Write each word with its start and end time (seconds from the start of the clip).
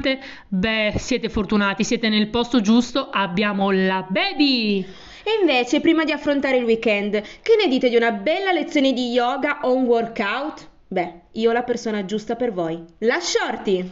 sgrassante, 0.00 0.20
beh, 0.48 0.94
siete 0.96 1.28
fortunati, 1.28 1.84
siete 1.84 2.08
nel 2.08 2.28
posto 2.28 2.60
giusto, 2.60 3.10
abbiamo 3.10 3.70
la 3.70 4.04
baby! 4.08 4.84
E 5.22 5.30
invece, 5.40 5.80
prima 5.80 6.04
di 6.04 6.12
affrontare 6.12 6.56
il 6.56 6.64
weekend, 6.64 7.20
che 7.42 7.56
ne 7.60 7.68
dite 7.68 7.90
di 7.90 7.96
una 7.96 8.10
bella 8.10 8.52
lezione 8.52 8.92
di 8.92 9.10
yoga 9.10 9.60
o 9.62 9.74
un 9.74 9.84
workout? 9.84 10.68
Beh, 10.88 11.20
io 11.32 11.50
ho 11.50 11.52
la 11.52 11.62
persona 11.62 12.04
giusta 12.04 12.34
per 12.34 12.52
voi, 12.52 12.82
la 13.00 13.20
Shorty! 13.20 13.88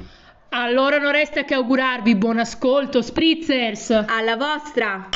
Allora 0.50 0.98
non 0.98 1.12
resta 1.12 1.44
che 1.44 1.54
augurarvi 1.54 2.16
buon 2.16 2.38
ascolto, 2.38 3.02
spritzers! 3.02 3.90
Alla 3.90 4.36
vostra! 4.36 5.08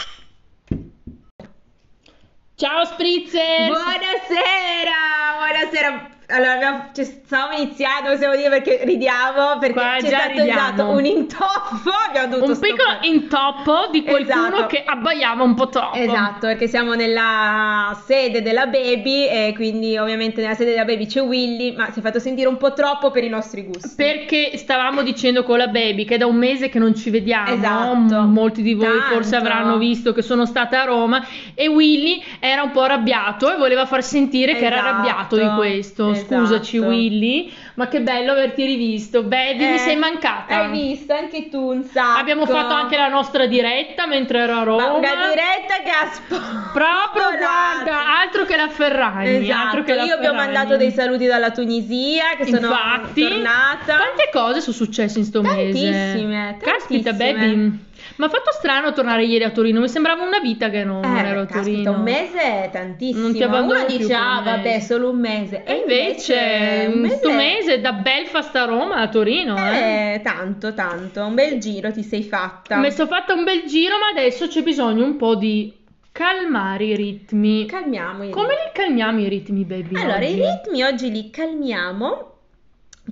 Ciao 2.54 2.84
spritzers! 2.84 3.66
Buonasera! 3.66 4.92
Buonasera! 5.38 6.20
Allora, 6.32 6.52
abbiamo, 6.52 6.84
cioè, 6.94 7.04
stavamo 7.04 7.56
iniziando, 7.58 8.10
possiamo 8.10 8.34
dire 8.36 8.48
perché 8.48 8.80
ridiamo, 8.84 9.58
perché 9.58 9.72
Qua 9.74 9.96
c'è 10.00 10.08
già 10.08 10.18
stato 10.18 10.28
ridiamo. 10.38 10.60
esatto, 10.60 10.88
un 10.88 11.04
intoppo, 11.04 11.90
abbiamo 12.08 12.28
dovuto 12.28 12.52
Un 12.52 12.58
piccolo 12.58 12.82
stoppare. 12.82 13.06
intoppo 13.06 13.88
di 13.90 14.02
qualcuno 14.02 14.46
Esatto. 14.46 14.66
che 14.66 14.82
abbaiava 14.86 15.42
un 15.42 15.54
po' 15.54 15.68
troppo. 15.68 15.96
Esatto, 15.98 16.46
perché 16.46 16.68
siamo 16.68 16.94
nella 16.94 18.00
sede 18.06 18.42
della 18.42 18.66
baby 18.66 19.26
e 19.28 19.52
quindi 19.54 19.96
ovviamente 19.98 20.40
nella 20.40 20.54
sede 20.54 20.70
della 20.70 20.84
baby 20.84 21.06
c'è 21.06 21.20
Willy, 21.20 21.74
ma 21.76 21.90
si 21.90 21.98
è 21.98 22.02
fatto 22.02 22.18
sentire 22.18 22.48
un 22.48 22.56
po' 22.56 22.72
troppo 22.72 23.10
per 23.10 23.24
i 23.24 23.28
nostri 23.28 23.64
gusti. 23.64 23.92
Perché 23.96 24.56
stavamo 24.56 25.02
dicendo 25.02 25.42
con 25.44 25.58
la 25.58 25.66
baby 25.68 26.04
che 26.04 26.14
è 26.14 26.18
da 26.18 26.26
un 26.26 26.36
mese 26.36 26.68
che 26.68 26.78
non 26.78 26.94
ci 26.94 27.10
vediamo, 27.10 27.52
Esatto. 27.54 28.20
Molti 28.22 28.62
di 28.62 28.74
voi 28.74 28.98
Tanto. 28.98 29.14
forse 29.14 29.36
avranno 29.36 29.76
visto 29.78 30.12
che 30.12 30.22
sono 30.22 30.46
stata 30.46 30.80
a 30.82 30.84
Roma 30.84 31.24
e 31.54 31.68
Willy 31.68 32.22
era 32.40 32.62
un 32.62 32.70
po' 32.70 32.80
arrabbiato 32.82 33.52
e 33.52 33.56
voleva 33.56 33.84
far 33.86 34.02
sentire 34.02 34.54
che 34.54 34.64
era 34.64 34.76
Esatto. 34.76 34.88
arrabbiato 34.90 35.36
di 35.36 35.48
questo. 35.56 36.10
Esatto. 36.10 36.20
Scusaci 36.26 36.78
Willy, 36.78 37.52
ma 37.74 37.88
che 37.88 38.00
bello 38.00 38.32
averti 38.32 38.64
rivisto. 38.64 39.22
Mi 39.22 39.34
Eh, 39.36 39.78
sei 39.78 39.96
mancata. 39.96 40.62
Hai 40.64 40.70
visto 40.70 41.12
anche 41.12 41.48
tu 41.48 41.70
un 41.72 41.82
sacco. 41.84 42.18
Abbiamo 42.20 42.46
fatto 42.46 42.74
anche 42.74 42.96
la 42.96 43.08
nostra 43.08 43.46
diretta 43.46 44.06
mentre 44.06 44.40
ero 44.40 44.54
a 44.56 44.62
Roma. 44.62 44.86
Ma 44.86 44.92
una 44.92 45.08
diretta 45.28 45.82
che 45.84 45.90
ha 45.90 46.10
spo- 46.12 46.40
Proprio 46.72 47.36
guarda, 47.38 48.18
altro 48.20 48.44
che 48.44 48.56
la 48.56 48.68
Ferragni, 48.68 49.50
altro 49.50 49.80
Esatto, 49.80 49.82
che 49.84 49.94
la 49.94 50.02
io 50.04 50.18
vi 50.18 50.26
ho 50.26 50.30
Ferragni. 50.30 50.52
mandato 50.54 50.76
dei 50.76 50.90
saluti 50.90 51.26
dalla 51.26 51.50
Tunisia 51.50 52.24
che 52.36 52.44
sono 52.46 52.58
Infatti, 52.66 53.22
tornata. 53.28 53.96
Quante 53.96 54.30
cose 54.32 54.60
sono 54.60 54.74
successe 54.76 55.18
in 55.18 55.24
sto 55.24 55.42
mese? 55.42 55.90
Tantissime, 55.90 56.56
Caspita, 56.60 57.10
tantissime. 57.10 57.32
baby. 57.46 57.78
Mi 58.22 58.28
ha 58.28 58.30
fatto 58.30 58.52
strano 58.52 58.92
tornare 58.92 59.24
ieri 59.24 59.42
a 59.42 59.50
Torino. 59.50 59.80
Mi 59.80 59.88
sembrava 59.88 60.22
una 60.22 60.38
vita 60.38 60.70
che 60.70 60.84
non, 60.84 61.00
non 61.00 61.16
Eh, 61.16 61.28
ero 61.28 61.40
a 61.40 61.46
Torino. 61.46 61.90
un 61.90 62.02
mese 62.02 62.38
è 62.40 62.70
tantissimo. 62.70 63.20
Non 63.22 63.32
ti 63.32 63.42
Uno 63.42 63.84
dice, 63.84 64.14
un 64.14 64.20
ah, 64.20 64.42
vabbè, 64.44 64.62
mese." 64.74 64.86
solo 64.86 65.10
un 65.10 65.18
mese. 65.18 65.64
E 65.64 65.74
invece, 65.74 66.88
un 66.94 67.00
questo 67.00 67.32
mese 67.32 67.80
da 67.80 67.94
Belfast 67.94 68.54
a 68.54 68.64
Roma 68.64 68.98
a 68.98 69.08
Torino, 69.08 69.56
eh. 69.56 70.14
Eh, 70.14 70.20
tanto, 70.22 70.72
tanto. 70.72 71.24
Un 71.24 71.34
bel 71.34 71.58
giro 71.58 71.90
ti 71.90 72.04
sei 72.04 72.22
fatta. 72.22 72.76
Mi 72.76 72.92
sono 72.92 73.08
fatta 73.08 73.34
un 73.34 73.42
bel 73.42 73.64
giro, 73.64 73.96
ma 73.98 74.06
adesso 74.16 74.46
c'è 74.46 74.62
bisogno 74.62 75.04
un 75.04 75.16
po' 75.16 75.34
di 75.34 75.74
calmare 76.12 76.84
i 76.84 76.94
ritmi. 76.94 77.66
Calmiamo 77.66 78.22
i 78.22 78.30
Come 78.30 78.50
li 78.54 78.70
calmiamo 78.72 79.18
i 79.18 79.28
ritmi, 79.28 79.64
baby? 79.64 79.96
Allora, 79.96 80.18
oggi? 80.18 80.26
i 80.30 80.34
ritmi 80.36 80.84
oggi 80.84 81.10
li 81.10 81.28
calmiamo 81.28 82.31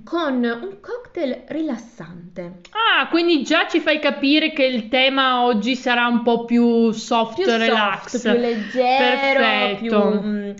con 0.03 0.35
un 0.43 0.77
cocktail 0.79 1.43
rilassante. 1.47 2.59
Ah, 2.71 3.07
quindi 3.09 3.43
già 3.43 3.67
ci 3.67 3.79
fai 3.79 3.99
capire 3.99 4.51
che 4.53 4.63
il 4.65 4.87
tema 4.87 5.43
oggi 5.43 5.75
sarà 5.75 6.07
un 6.07 6.23
po' 6.23 6.45
più 6.45 6.91
soft, 6.91 7.35
Più 7.35 7.45
relax. 7.45 8.17
soft, 8.17 8.31
più 8.31 8.39
leggero, 8.39 9.39
Perfetto. 9.39 10.09
più... 10.19 10.21
mm, 10.29 10.51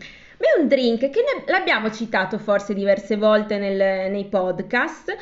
Beh, 0.42 0.60
un 0.62 0.68
drink 0.68 1.00
che 1.12 1.22
ne- 1.22 1.52
l'abbiamo 1.52 1.92
citato 1.92 2.40
forse 2.40 2.74
diverse 2.74 3.16
volte 3.16 3.58
nel- 3.60 4.10
nei 4.12 4.26
podcast, 4.26 5.16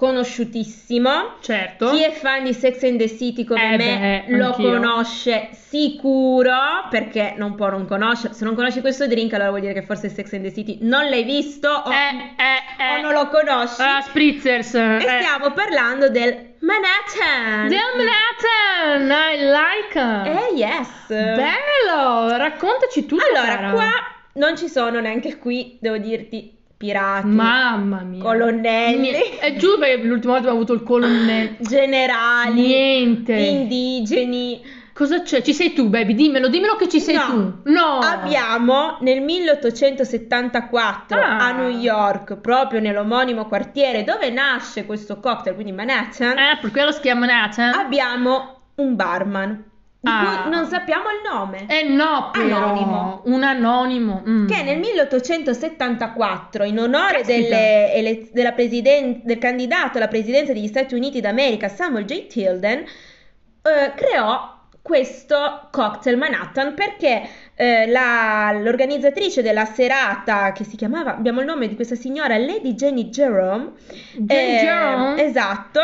conosciutissimo. 0.00 1.34
Certo. 1.40 1.90
Chi 1.90 2.02
è 2.02 2.10
fan 2.10 2.44
di 2.44 2.54
Sex 2.54 2.82
and 2.84 2.98
the 2.98 3.08
City 3.08 3.44
come 3.44 3.74
Eh 3.74 3.76
me 3.76 4.24
beh, 4.26 4.36
lo 4.36 4.46
anch'io. 4.46 4.70
conosce 4.70 5.48
sicuro 5.52 6.52
perché 6.88 7.34
non 7.36 7.54
può 7.54 7.68
non 7.68 7.86
conoscere. 7.86 8.32
Se 8.32 8.44
non 8.44 8.54
conosci 8.54 8.80
questo 8.80 9.06
drink, 9.06 9.34
allora 9.34 9.50
vuol 9.50 9.60
dire 9.60 9.74
che 9.74 9.82
forse 9.82 10.08
Sex 10.08 10.32
and 10.32 10.44
the 10.44 10.52
City 10.52 10.78
non 10.82 11.08
l'hai 11.08 11.22
visto 11.24 11.68
o, 11.68 11.92
Eh, 11.92 12.32
eh, 12.36 12.94
eh. 12.94 12.98
o 12.98 13.00
non 13.02 13.12
lo 13.12 13.28
conosci. 13.28 13.80
Ah, 13.82 14.00
spritzers. 14.00 14.74
e 14.74 14.96
eh. 14.96 15.00
stiamo 15.22 15.52
parlando 15.52 16.08
del 16.08 16.54
Manhattan. 16.60 17.68
Del 17.68 17.78
Manhattan, 17.96 19.10
I 19.10 19.38
like. 19.38 20.30
Eh 20.50 20.54
yes. 20.56 20.88
Bello, 21.08 22.36
raccontaci 22.36 23.04
tutto. 23.06 23.22
allora, 23.34 23.54
cara. 23.56 23.70
qua 23.70 23.90
non 24.34 24.56
ci 24.56 24.68
sono 24.68 25.00
neanche 25.00 25.36
qui, 25.38 25.76
devo 25.80 25.98
dirti, 25.98 26.56
pirati, 26.80 27.26
Mamma 27.26 28.00
mia. 28.00 28.22
colonnelli, 28.22 29.10
Ni- 29.10 29.36
È 29.38 29.54
giù 29.56 29.78
perché 29.78 30.02
l'ultima 30.02 30.32
volta 30.38 30.48
abbiamo 30.48 30.56
avuto 30.56 30.72
il 30.72 30.82
colonnello. 30.82 31.56
generali, 31.60 32.60
Niente. 32.62 33.34
indigeni. 33.34 34.62
Cosa 34.94 35.20
c'è? 35.22 35.42
Ci 35.42 35.52
sei 35.52 35.74
tu, 35.74 35.90
baby? 35.90 36.14
Dimmelo, 36.14 36.48
dimmelo 36.48 36.76
che 36.76 36.88
ci 36.88 36.98
sei 37.00 37.16
No. 37.16 37.22
tu. 37.62 37.70
No. 37.70 37.98
Abbiamo 37.98 38.96
nel 39.02 39.20
1874 39.20 41.20
Ah. 41.20 41.48
a 41.48 41.52
New 41.52 41.68
York, 41.68 42.36
proprio 42.38 42.80
nell'omonimo 42.80 43.44
quartiere 43.46 44.02
dove 44.02 44.30
nasce 44.30 44.86
questo 44.86 45.20
cocktail, 45.20 45.54
quindi 45.54 45.72
Manhattan, 45.72 46.38
Eh, 46.38 46.58
per 46.62 46.70
quello 46.70 46.92
si 46.92 47.00
chiama 47.00 47.26
Manhattan? 47.26 47.74
abbiamo 47.74 48.60
un 48.76 48.96
barman 48.96 49.64
Ah. 50.02 50.46
non 50.48 50.66
sappiamo 50.66 51.04
il 51.10 51.20
nome. 51.30 51.66
Eh 51.68 51.82
no, 51.82 52.30
però. 52.32 52.56
Anonimo. 52.56 53.22
Un 53.26 53.42
anonimo. 53.42 54.22
mm. 54.26 54.48
Che 54.48 54.62
nel 54.62 54.78
1874, 54.78 56.64
in 56.64 56.78
onore 56.78 57.22
delle 57.22 57.92
ele- 57.92 58.28
della 58.32 58.52
presiden- 58.52 59.20
del 59.24 59.38
candidato 59.38 59.98
alla 59.98 60.08
presidenza 60.08 60.52
degli 60.52 60.66
Stati 60.68 60.94
Uniti 60.94 61.20
d'America, 61.20 61.68
Samuel 61.68 62.04
J. 62.06 62.26
Tilden, 62.28 62.78
eh, 62.78 63.92
creò 63.94 64.56
questo 64.82 65.68
cocktail 65.70 66.16
Manhattan 66.16 66.72
perché 66.74 67.22
eh, 67.54 67.86
la- 67.88 68.52
l'organizzatrice 68.58 69.42
della 69.42 69.66
serata, 69.66 70.52
che 70.52 70.64
si 70.64 70.76
chiamava, 70.76 71.14
abbiamo 71.14 71.40
il 71.40 71.46
nome 71.46 71.68
di 71.68 71.74
questa 71.74 71.94
signora, 71.94 72.38
Lady 72.38 72.72
Jenny 72.72 73.10
Jerome, 73.10 73.72
Jenny 74.14 74.56
eh, 74.56 74.60
Jerome? 74.62 75.22
esatto, 75.22 75.80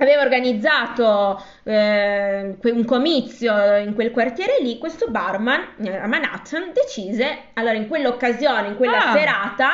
aveva 0.00 0.22
organizzato 0.22 1.42
eh, 1.64 2.56
un 2.62 2.84
comizio 2.84 3.76
in 3.76 3.94
quel 3.94 4.10
quartiere 4.10 4.58
lì, 4.60 4.78
questo 4.78 5.08
barman 5.08 5.60
eh, 5.82 5.96
a 5.96 6.06
Manhattan 6.06 6.72
decise, 6.72 7.38
allora 7.54 7.74
in 7.74 7.86
quell'occasione, 7.86 8.68
in 8.68 8.76
quella 8.76 9.10
Ah. 9.10 9.12
serata, 9.12 9.68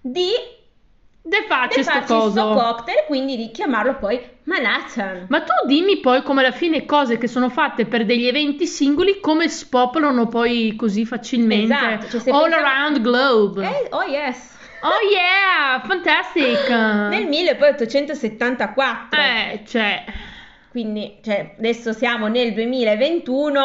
di, 0.00 0.28
De 1.24 1.44
faccia 1.48 1.82
sto 1.82 1.92
questo 1.92 2.14
coso. 2.16 2.52
cocktail, 2.54 3.04
quindi 3.06 3.36
di 3.36 3.50
chiamarlo 3.50 3.96
poi 3.96 4.20
Manhattan. 4.44 5.26
Ma 5.28 5.40
tu 5.42 5.52
dimmi 5.66 5.98
poi 6.00 6.22
come 6.22 6.40
alla 6.42 6.50
fine 6.50 6.84
cose 6.84 7.16
che 7.18 7.28
sono 7.28 7.48
fatte 7.48 7.86
per 7.86 8.04
degli 8.04 8.26
eventi 8.26 8.66
singoli 8.66 9.20
come 9.20 9.48
spopolano 9.48 10.26
poi 10.26 10.74
così 10.76 11.04
facilmente 11.06 11.74
Esatto, 11.74 12.18
cioè 12.20 12.32
all 12.34 12.42
pensiamo- 12.50 12.66
around 12.66 13.00
globe. 13.00 13.64
Eh, 13.66 13.86
oh 13.90 14.02
yes! 14.02 14.50
Oh 14.84 14.98
yeah, 15.12 15.80
fantastic. 15.86 16.68
Nel 16.68 17.26
1874, 17.28 19.20
Eh, 19.20 19.60
cioè, 19.66 20.04
quindi 20.70 21.18
cioè, 21.22 21.54
adesso 21.56 21.92
siamo 21.92 22.26
nel 22.26 22.52
2021. 22.52 23.60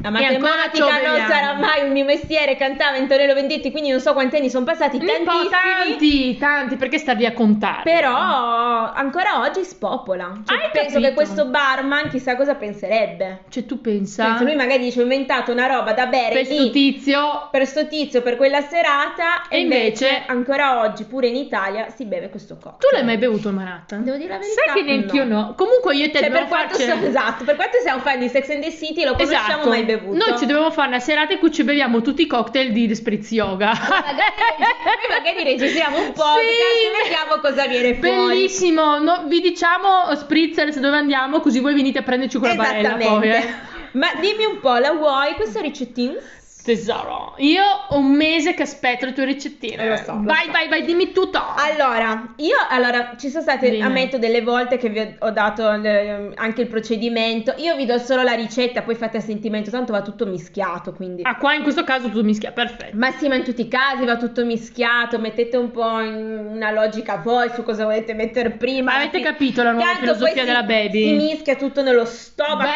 La 0.00 0.10
matematica 0.10 1.00
non 1.02 1.26
sarà 1.26 1.54
mai 1.54 1.84
un 1.84 1.90
mio 1.92 2.04
mestiere, 2.04 2.56
cantava 2.56 2.96
Antonello 2.96 3.34
Venditti, 3.34 3.70
quindi 3.72 3.90
non 3.90 3.98
so 4.00 4.12
quanti 4.12 4.36
anni 4.36 4.48
sono 4.48 4.64
passati, 4.64 4.98
tantissimi. 4.98 5.48
tanti, 5.50 6.36
tanti, 6.38 6.76
perché 6.76 6.98
stavi 6.98 7.26
a 7.26 7.32
contare? 7.32 7.82
Però 7.82 8.14
ancora 8.14 9.40
oggi 9.40 9.64
spopola. 9.64 10.40
Cioè, 10.46 10.56
Hai 10.56 10.70
penso 10.72 10.92
capito? 10.94 11.08
che 11.08 11.14
questo 11.14 11.46
barman 11.46 12.08
chissà 12.10 12.36
cosa 12.36 12.54
penserebbe. 12.54 13.40
Cioè, 13.48 13.66
tu 13.66 13.80
pensa 13.80 14.24
Penso 14.24 14.44
lui 14.44 14.54
magari 14.54 14.82
dice 14.84 15.00
ho 15.00 15.02
inventato 15.02 15.50
una 15.52 15.66
roba 15.66 15.92
da 15.92 16.06
bere 16.06 16.32
per 16.34 16.44
sto 16.46 16.70
tizio 16.70 17.48
per 17.50 17.66
sto 17.66 17.86
tizio 17.88 18.22
per 18.22 18.36
quella 18.36 18.60
serata 18.60 19.48
e 19.48 19.60
invece, 19.60 20.06
invece- 20.06 20.22
ancora 20.26 20.80
oggi 20.80 21.04
pure 21.04 21.26
in 21.26 21.36
Italia 21.36 21.88
si 21.90 22.04
beve 22.04 22.28
questo 22.30 22.54
cocktail. 22.54 22.78
Tu 22.78 22.88
l'hai 22.96 23.04
mai 23.04 23.18
bevuto 23.18 23.48
il 23.48 23.54
Manhattan? 23.54 24.04
Devo 24.04 24.16
dire 24.16 24.28
la 24.30 24.38
verità, 24.38 24.62
Sai 24.66 24.74
che 24.76 24.82
neanche 24.82 25.16
io 25.16 25.24
no. 25.24 25.40
no. 25.40 25.54
Comunque 25.56 25.96
io 25.96 26.04
e 26.04 26.10
te 26.10 26.18
Cioè, 26.20 26.30
per 26.30 26.46
quanto, 26.46 26.76
farci... 26.76 26.84
so- 27.00 27.06
esatto, 27.06 27.44
per 27.44 27.56
quanto 27.56 27.78
siamo 27.82 28.00
fan 28.00 28.18
di 28.20 28.28
Sex 28.28 28.48
and 28.50 28.62
the 28.62 28.70
City 28.70 29.04
lo 29.04 29.14
conosciamo 29.14 29.46
Esatto. 29.48 29.68
mai 29.68 29.84
bevuto. 29.96 30.16
Noi 30.16 30.38
ci 30.38 30.46
dobbiamo 30.46 30.70
fare 30.70 30.88
una 30.88 31.00
serata 31.00 31.32
in 31.32 31.38
cui 31.38 31.50
ci 31.50 31.64
beviamo 31.64 32.00
tutti 32.02 32.22
i 32.22 32.26
cocktail 32.26 32.72
di 32.72 32.94
Spritz 32.94 33.30
Yoga. 33.30 33.66
magari, 33.68 35.06
magari 35.10 35.44
registriamo 35.44 35.96
un 35.98 36.12
podcast 36.12 36.40
Sì. 36.40 36.86
e 36.86 37.02
vediamo 37.02 37.40
cosa 37.40 37.66
viene 37.66 37.94
fuori. 37.94 38.36
Bellissimo, 38.36 38.98
no, 38.98 39.24
vi 39.26 39.40
diciamo 39.40 40.14
Spritzers 40.14 40.78
dove 40.78 40.96
andiamo 40.96 41.40
così 41.40 41.60
voi 41.60 41.74
venite 41.74 41.98
a 41.98 42.02
prenderci 42.02 42.38
con 42.38 42.48
la 42.48 42.54
barella 42.54 42.94
poi. 42.96 43.28
Eh. 43.30 43.54
Ma 43.92 44.08
dimmi 44.20 44.44
un 44.44 44.60
po', 44.60 44.76
la 44.76 44.92
vuoi 44.92 45.34
questa 45.34 45.60
ricettina? 45.60 46.12
Tesoro, 46.62 47.34
io 47.38 47.62
ho 47.88 47.96
un 47.96 48.10
mese 48.12 48.52
che 48.52 48.62
aspetto 48.62 49.06
le 49.06 49.12
tue 49.14 49.24
ricettine. 49.24 49.82
Eh, 49.82 49.88
lo 49.88 49.96
so, 49.96 50.12
lo 50.12 50.22
vai, 50.24 50.44
so. 50.46 50.50
vai, 50.52 50.68
vai, 50.68 50.84
dimmi 50.84 51.12
tutto. 51.12 51.40
Allora, 51.56 52.34
io 52.36 52.56
allora 52.68 53.14
ci 53.18 53.30
sono 53.30 53.42
state, 53.42 53.70
Dimmi. 53.70 53.82
ammetto, 53.82 54.18
delle 54.18 54.42
volte 54.42 54.76
che 54.76 54.90
vi 54.90 55.16
ho, 55.18 55.30
dato 55.30 55.70
eh, 55.72 56.30
anche 56.34 56.60
il 56.60 56.68
procedimento. 56.68 57.54
Io 57.56 57.74
vi 57.74 57.86
do 57.86 57.96
solo 57.98 58.22
la 58.22 58.34
ricetta, 58.34 58.82
poi 58.82 58.96
fate 58.96 59.16
a 59.16 59.20
sentimento, 59.20 59.70
tanto 59.70 59.92
va 59.92 60.02
tutto 60.02 60.26
mischiato, 60.26 60.92
quindi. 60.92 61.22
Ah, 61.24 61.36
qua 61.36 61.54
in 61.54 61.62
questo 61.62 61.84
caso 61.84 62.10
tu 62.10 62.22
mischia, 62.22 62.52
perfetto. 62.52 62.94
Massima 62.98 63.36
in 63.36 63.44
tutti 63.44 63.62
i 63.62 63.68
casi 63.68 64.04
va 64.04 64.16
tutto 64.18 64.44
mischiato, 64.44 65.18
mettete 65.18 65.56
un 65.56 65.70
po' 65.70 66.00
in 66.00 66.48
una 66.54 66.70
logica 66.70 67.16
voi 67.16 67.48
su 67.54 67.62
cosa 67.62 67.84
volete 67.84 68.12
mettere 68.12 68.50
prima. 68.50 68.94
Avete 68.96 69.18
Sì. 69.18 69.22
capito 69.24 69.62
la 69.62 69.70
nuova 69.72 69.86
Tanto 69.86 70.00
filosofia 70.00 70.32
poi 70.32 70.40
si- 70.40 70.46
della 70.46 70.62
baby? 70.64 71.04
Si 71.06 71.14
mischia 71.14 71.56
tutto 71.56 71.82
nello 71.82 72.04
stomaco. 72.04 72.68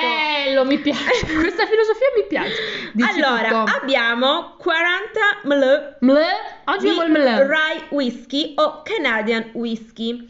Bello, 0.46 0.64
mi 0.64 0.79
piace. 0.79 1.00
Questa 1.26 1.67
filosofia 1.67 2.06
mi 2.17 2.25
piace. 2.26 2.90
Dici 2.94 3.20
allora, 3.20 3.49
tutto. 3.64 3.81
Abbiamo 3.82 4.55
40 4.58 5.43
ml 5.44 5.96
Mle? 6.00 6.26
Oggi 6.67 6.88
di 6.88 7.11
mle. 7.11 7.46
rye 7.49 7.82
whisky 7.90 8.55
o 8.56 8.82
Canadian 8.84 9.50
whisky. 9.55 10.29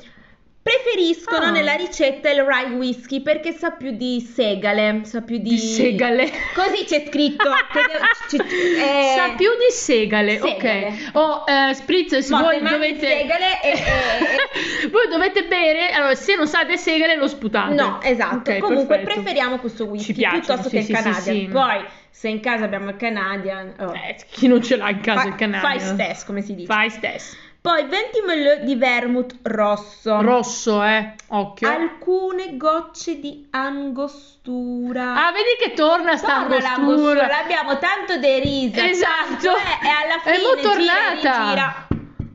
Preferiscono 0.62 1.46
Ah. 1.46 1.50
nella 1.50 1.74
ricetta 1.74 2.30
il 2.30 2.42
rye 2.44 2.72
whisky 2.76 3.20
perché 3.20 3.50
sa 3.52 3.70
più 3.72 3.90
di 3.96 4.20
segale, 4.20 5.00
sa 5.02 5.20
più 5.20 5.38
di... 5.38 5.50
Di 5.50 5.58
segale. 5.58 6.30
Così 6.54 6.84
c'è 6.84 7.04
scritto. 7.08 7.50
che 7.72 7.80
de- 7.80 8.38
c- 8.38 8.52
eh, 8.78 9.14
Sa 9.16 9.30
più 9.34 9.48
di 9.58 9.72
segale, 9.72 10.38
segale. 10.38 10.86
ok. 10.86 11.16
Oh, 11.16 11.44
eh, 11.48 11.74
Spritz, 11.74 12.16
se 12.18 12.32
Mo, 12.32 12.42
voi 12.42 12.60
dovete... 12.62 13.06
segale 13.06 13.60
e- 13.60 13.70
e- 13.72 14.86
voi 14.90 15.08
dovete 15.10 15.44
bere, 15.46 15.90
allora 15.90 16.14
se 16.14 16.36
non 16.36 16.46
sa 16.46 16.62
di 16.62 16.76
segale 16.78 17.16
lo 17.16 17.26
sputate. 17.26 17.74
No, 17.74 18.00
esatto. 18.00 18.50
Ok, 18.52 18.58
Comunque 18.58 18.98
perfetto. 18.98 19.14
preferiamo 19.20 19.58
questo 19.58 19.86
whisky 19.86 20.12
piace, 20.12 20.38
piuttosto 20.38 20.68
sì, 20.68 20.76
che 20.76 20.82
sì, 20.82 20.90
il 20.92 20.96
Canadian. 20.96 21.36
sì. 21.36 21.48
Poi, 21.50 21.84
se 22.08 22.28
in 22.28 22.38
casa 22.40 22.64
abbiamo 22.64 22.90
il 22.90 22.96
Canadian, 22.96 23.74
oh, 23.80 23.92
Eh, 23.94 24.16
chi 24.30 24.46
non 24.46 24.62
ce 24.62 24.76
l'ha 24.76 24.90
in 24.90 25.00
casa 25.00 25.22
fa- 25.22 25.28
il 25.28 25.34
canale? 25.34 25.60
fai 25.60 25.80
stesso, 25.80 26.24
come 26.26 26.40
si 26.40 26.54
dice. 26.54 26.66
Fai 26.72 26.88
stesso. 26.88 27.36
Poi 27.62 27.84
20 27.86 28.20
ml 28.26 28.64
di 28.64 28.74
vermouth 28.74 29.36
rosso. 29.42 30.20
Rosso, 30.20 30.82
eh. 30.82 31.14
Occhio. 31.28 31.68
Alcune 31.68 32.56
gocce 32.56 33.20
di 33.20 33.46
angostura. 33.50 35.14
Ah, 35.28 35.30
vedi 35.30 35.54
che 35.62 35.72
torna 35.72 36.16
sta 36.16 36.40
Torna 36.40 36.56
angostura. 36.56 36.76
l'angostura, 36.76 37.26
l'abbiamo 37.28 37.78
tanto 37.78 38.18
derisa. 38.18 38.84
Esatto. 38.88 39.48
eh, 39.56 39.86
e 39.86 39.88
alla 39.88 40.20
È 40.22 40.34
fine 40.34 40.42
mo' 40.42 40.56
gira 40.56 40.92
tornata. 41.22 41.42
rigira. 41.44 41.86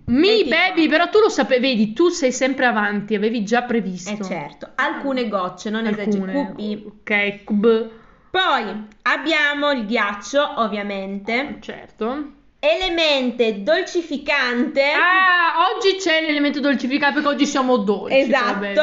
Mi 0.06 0.28
Vedi 0.30 0.48
qua. 0.48 0.58
baby, 0.58 0.88
però 0.88 1.10
tu 1.10 1.20
lo 1.20 1.28
sapevi, 1.30 1.68
vedi, 1.68 1.92
tu 1.94 2.08
sei 2.08 2.32
sempre 2.32 2.66
avanti, 2.66 3.14
avevi 3.14 3.44
già 3.44 3.64
previsto. 3.64 4.10
Eh 4.12 4.24
certo, 4.26 4.70
alcune 4.76 5.28
gocce, 5.28 5.70
non 5.70 5.86
Alcune. 5.86 6.32
esageri. 6.54 6.86
Ok, 7.02 7.44
cub. 7.44 7.90
Poi 8.32 8.88
abbiamo 9.02 9.72
il 9.72 9.86
ghiaccio, 9.86 10.54
ovviamente. 10.62 11.58
Certo. 11.60 12.32
Elemente 12.60 13.62
dolcificante. 13.64 14.82
Ah, 14.84 15.70
oggi 15.76 15.98
c'è 15.98 16.22
l'elemento 16.22 16.60
dolcificato 16.60 17.14
perché 17.16 17.28
oggi 17.28 17.46
siamo 17.46 17.78
dolci. 17.78 18.18
esatto. 18.18 18.60
baby. 18.60 18.76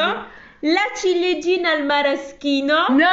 La 0.61 0.81
ciliegina 0.95 1.71
al 1.71 1.85
maraschino. 1.85 2.85
No! 2.89 3.05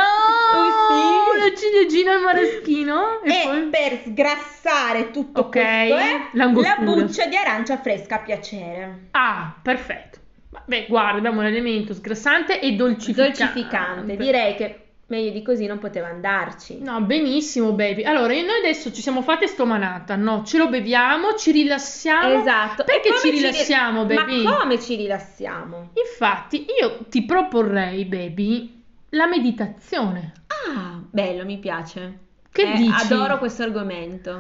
Oh, 0.54 0.70
sì. 0.88 1.38
La 1.40 1.54
ciliegina 1.56 2.12
al 2.12 2.20
maraschino. 2.22 3.20
E, 3.22 3.30
E 3.30 3.42
poi... 3.44 3.62
per 3.68 4.00
sgrassare 4.06 5.10
tutto 5.10 5.40
Ok, 5.40 5.50
questo, 5.50 5.96
eh, 5.96 6.28
la 6.32 6.48
buccia 6.48 7.26
di 7.26 7.36
arancia 7.36 7.78
fresca 7.78 8.14
a 8.14 8.18
piacere. 8.20 9.08
Ah, 9.10 9.54
perfetto. 9.60 10.20
Beh, 10.64 10.86
guarda, 10.88 11.18
abbiamo 11.18 11.42
l'elemento 11.42 11.92
sgrassante 11.92 12.60
e 12.60 12.72
dolcificante. 12.72 13.42
Dolcificante, 13.42 14.16
direi 14.16 14.54
che 14.54 14.81
meglio 15.12 15.30
di 15.30 15.42
così 15.42 15.66
non 15.66 15.78
poteva 15.78 16.06
andarci. 16.08 16.78
No, 16.80 17.00
benissimo, 17.02 17.72
baby. 17.72 18.02
Allora, 18.02 18.32
noi 18.32 18.58
adesso 18.60 18.90
ci 18.92 19.02
siamo 19.02 19.20
fatte 19.20 19.46
sto 19.46 19.66
Manhattan, 19.66 20.22
no? 20.22 20.42
Ce 20.44 20.56
lo 20.56 20.68
beviamo, 20.68 21.34
ci 21.34 21.50
rilassiamo. 21.52 22.40
Esatto. 22.40 22.84
Perché 22.84 23.10
ci 23.22 23.30
rilassiamo, 23.30 24.06
ri- 24.06 24.14
baby? 24.14 24.42
Ma 24.42 24.56
come 24.58 24.80
ci 24.80 24.96
rilassiamo? 24.96 25.90
Infatti, 25.94 26.64
io 26.80 27.00
ti 27.10 27.24
proporrei, 27.24 28.06
baby, 28.06 28.82
la 29.10 29.26
meditazione. 29.26 30.32
Ah, 30.48 30.98
bello, 31.10 31.44
mi 31.44 31.58
piace. 31.58 32.18
Che 32.50 32.62
Eh, 32.62 32.76
dici? 32.76 33.12
Adoro 33.12 33.38
questo 33.38 33.62
argomento. 33.62 34.30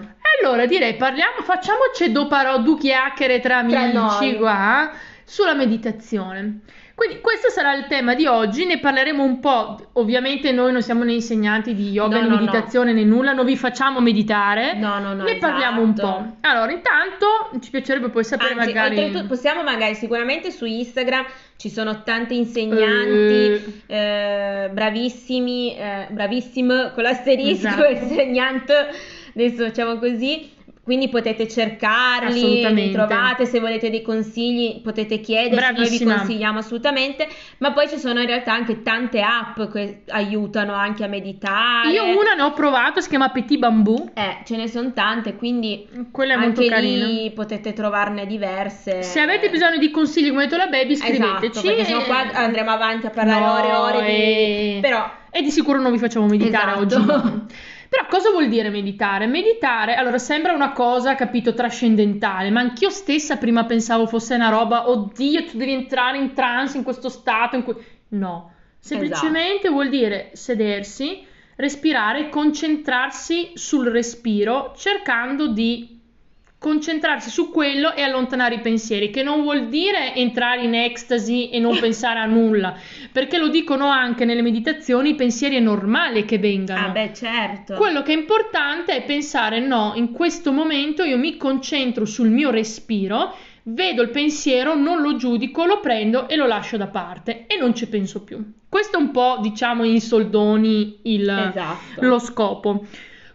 Allora, 0.42 0.66
direi, 0.66 0.96
parliamo, 0.96 1.42
facciamoci 1.42 2.10
due 2.12 2.26
parole, 2.26 2.62
due 2.62 2.78
chiacchiere 2.78 3.40
tra 3.40 3.62
Tra 3.64 3.80
amici 3.80 3.92
noi. 4.30 4.36
qua 4.36 4.90
sulla 5.24 5.54
meditazione. 5.54 6.60
Quindi 6.94 7.20
questo 7.20 7.48
sarà 7.48 7.74
il 7.74 7.86
tema 7.86 8.14
di 8.14 8.26
oggi, 8.26 8.66
ne 8.66 8.78
parleremo 8.78 9.24
un 9.24 9.40
po'. 9.40 9.88
Ovviamente 9.94 10.52
noi 10.52 10.72
non 10.72 10.82
siamo 10.82 11.04
né 11.04 11.14
insegnanti 11.14 11.74
di 11.74 11.90
yoga, 11.90 12.16
No, 12.16 12.22
né 12.22 12.28
no, 12.28 12.36
meditazione, 12.36 12.92
né 12.92 13.02
nulla, 13.02 13.32
non 13.32 13.44
vi 13.46 13.56
facciamo 13.56 14.00
meditare. 14.00 14.74
No, 14.74 14.98
no, 14.98 15.14
no. 15.14 15.24
ne 15.24 15.36
parliamo 15.38 15.80
un 15.80 15.90
esatto. 15.90 16.06
po'. 16.06 16.36
Allora, 16.42 16.70
intanto 16.70 17.26
ci 17.60 17.70
piacerebbe 17.70 18.10
poi 18.10 18.24
sapere 18.24 18.52
Anzi, 18.52 18.72
magari 18.72 19.24
possiamo 19.26 19.62
magari 19.62 19.94
sicuramente 19.94 20.50
su 20.50 20.64
Instagram 20.64 21.24
ci 21.56 21.70
sono 21.70 22.02
tanti 22.02 22.36
insegnanti 22.36 23.82
eh, 23.86 24.68
bravissimi, 24.70 25.76
eh, 25.76 26.06
bravissimo 26.10 26.90
con 26.92 27.02
l'asterisco, 27.04 27.66
Esatto. 27.84 27.86
insegnante, 27.88 28.74
adesso 29.34 29.64
facciamo 29.64 29.98
così. 29.98 30.51
Quindi 30.84 31.08
potete 31.08 31.46
cercarli, 31.46 32.72
li 32.74 32.90
trovate, 32.90 33.46
se 33.46 33.60
volete 33.60 33.88
dei 33.88 34.02
consigli 34.02 34.80
potete 34.82 35.20
chiederci, 35.20 35.72
noi 35.76 35.88
vi 35.88 36.04
consigliamo 36.04 36.58
assolutamente, 36.58 37.28
ma 37.58 37.72
poi 37.72 37.88
ci 37.88 37.98
sono 37.98 38.18
in 38.20 38.26
realtà 38.26 38.52
anche 38.52 38.82
tante 38.82 39.20
app 39.22 39.60
che 39.70 40.02
aiutano 40.08 40.72
anche 40.72 41.04
a 41.04 41.06
meditare. 41.06 41.88
Io 41.92 42.02
una 42.18 42.34
ne 42.34 42.42
ho 42.42 42.52
provato, 42.52 43.00
si 43.00 43.08
chiama 43.08 43.28
Petit 43.30 43.60
Bamboo. 43.60 44.10
Eh, 44.14 44.38
ce 44.44 44.56
ne 44.56 44.66
sono 44.66 44.92
tante, 44.92 45.36
quindi 45.36 45.86
Quella 46.10 46.34
è 46.34 46.36
molto 46.36 46.60
anche 46.62 46.72
carina. 46.72 47.06
lì 47.06 47.30
potete 47.30 47.72
trovarne 47.72 48.26
diverse. 48.26 49.04
Se 49.04 49.20
avete 49.20 49.50
bisogno 49.50 49.78
di 49.78 49.90
consigli 49.92 50.30
come 50.30 50.42
ha 50.42 50.44
detto 50.46 50.56
la 50.56 50.66
baby, 50.66 50.96
scriveteci. 50.96 51.46
Esatto, 51.46 51.66
perché 51.66 51.84
sennò 51.84 52.02
qua 52.04 52.28
andremo 52.32 52.70
avanti 52.72 53.06
a 53.06 53.10
parlare 53.10 53.44
No, 53.44 53.52
ore 53.52 53.68
e 53.68 53.74
ore 53.74 54.04
di... 54.06 54.12
e- 54.12 54.78
Però, 54.80 55.10
E 55.30 55.42
di 55.42 55.50
sicuro 55.50 55.80
non 55.80 55.92
vi 55.92 55.98
facciamo 55.98 56.26
meditare 56.26 56.72
Esatto. 56.84 57.12
oggi. 57.12 57.40
Però 57.92 58.06
cosa 58.08 58.30
vuol 58.30 58.48
dire 58.48 58.70
meditare? 58.70 59.26
Meditare, 59.26 59.96
allora 59.96 60.16
sembra 60.16 60.54
una 60.54 60.72
cosa, 60.72 61.14
capito, 61.14 61.52
trascendentale, 61.52 62.48
ma 62.48 62.60
anch'io 62.60 62.88
stessa 62.88 63.36
prima 63.36 63.66
pensavo 63.66 64.06
fosse 64.06 64.34
una 64.34 64.48
roba, 64.48 64.88
oddio, 64.88 65.44
tu 65.44 65.58
devi 65.58 65.72
entrare 65.74 66.16
in 66.16 66.32
trance 66.32 66.78
in 66.78 66.84
questo 66.84 67.10
stato 67.10 67.56
in 67.56 67.64
cui... 67.64 67.74
No, 68.08 68.50
semplicemente 68.78 69.66
Esatto. 69.66 69.72
vuol 69.74 69.90
dire 69.90 70.30
sedersi, 70.32 71.22
respirare, 71.56 72.30
concentrarsi 72.30 73.50
sul 73.56 73.88
respiro, 73.88 74.72
cercando 74.74 75.48
di 75.48 76.00
concentrarsi 76.62 77.28
su 77.28 77.50
quello 77.50 77.92
e 77.92 78.02
allontanare 78.02 78.54
i 78.54 78.60
pensieri, 78.60 79.10
che 79.10 79.24
non 79.24 79.42
vuol 79.42 79.66
dire 79.66 80.14
entrare 80.14 80.62
in 80.62 80.76
ecstasy 80.76 81.48
e 81.48 81.58
non 81.58 81.76
pensare 81.80 82.20
a 82.20 82.24
nulla, 82.24 82.78
perché 83.10 83.36
lo 83.36 83.48
dicono 83.48 83.88
anche 83.88 84.24
nelle 84.24 84.42
meditazioni, 84.42 85.10
i 85.10 85.14
pensieri 85.16 85.56
è 85.56 85.60
normale 85.60 86.24
che 86.24 86.38
vengano. 86.38 86.86
ah 86.86 86.90
beh, 86.90 87.12
certo. 87.12 87.74
Quello 87.74 88.02
che 88.02 88.12
è 88.12 88.16
importante 88.16 88.94
è 88.94 89.02
pensare 89.02 89.58
no, 89.58 89.92
in 89.96 90.12
questo 90.12 90.52
momento 90.52 91.02
io 91.02 91.18
mi 91.18 91.36
concentro 91.36 92.04
sul 92.04 92.28
mio 92.28 92.50
respiro, 92.52 93.34
vedo 93.64 94.02
il 94.02 94.10
pensiero, 94.10 94.76
non 94.76 95.02
lo 95.02 95.16
giudico, 95.16 95.64
lo 95.64 95.80
prendo 95.80 96.28
e 96.28 96.36
lo 96.36 96.46
lascio 96.46 96.76
da 96.76 96.86
parte 96.86 97.46
e 97.48 97.56
non 97.56 97.74
ci 97.74 97.88
penso 97.88 98.22
più. 98.22 98.40
Questo 98.68 98.98
è 98.98 99.00
un 99.00 99.10
po', 99.10 99.38
diciamo, 99.42 99.82
in 99.82 100.00
soldoni 100.00 101.00
il, 101.02 101.28
Esatto. 101.28 102.06
lo 102.06 102.20
scopo. 102.20 102.86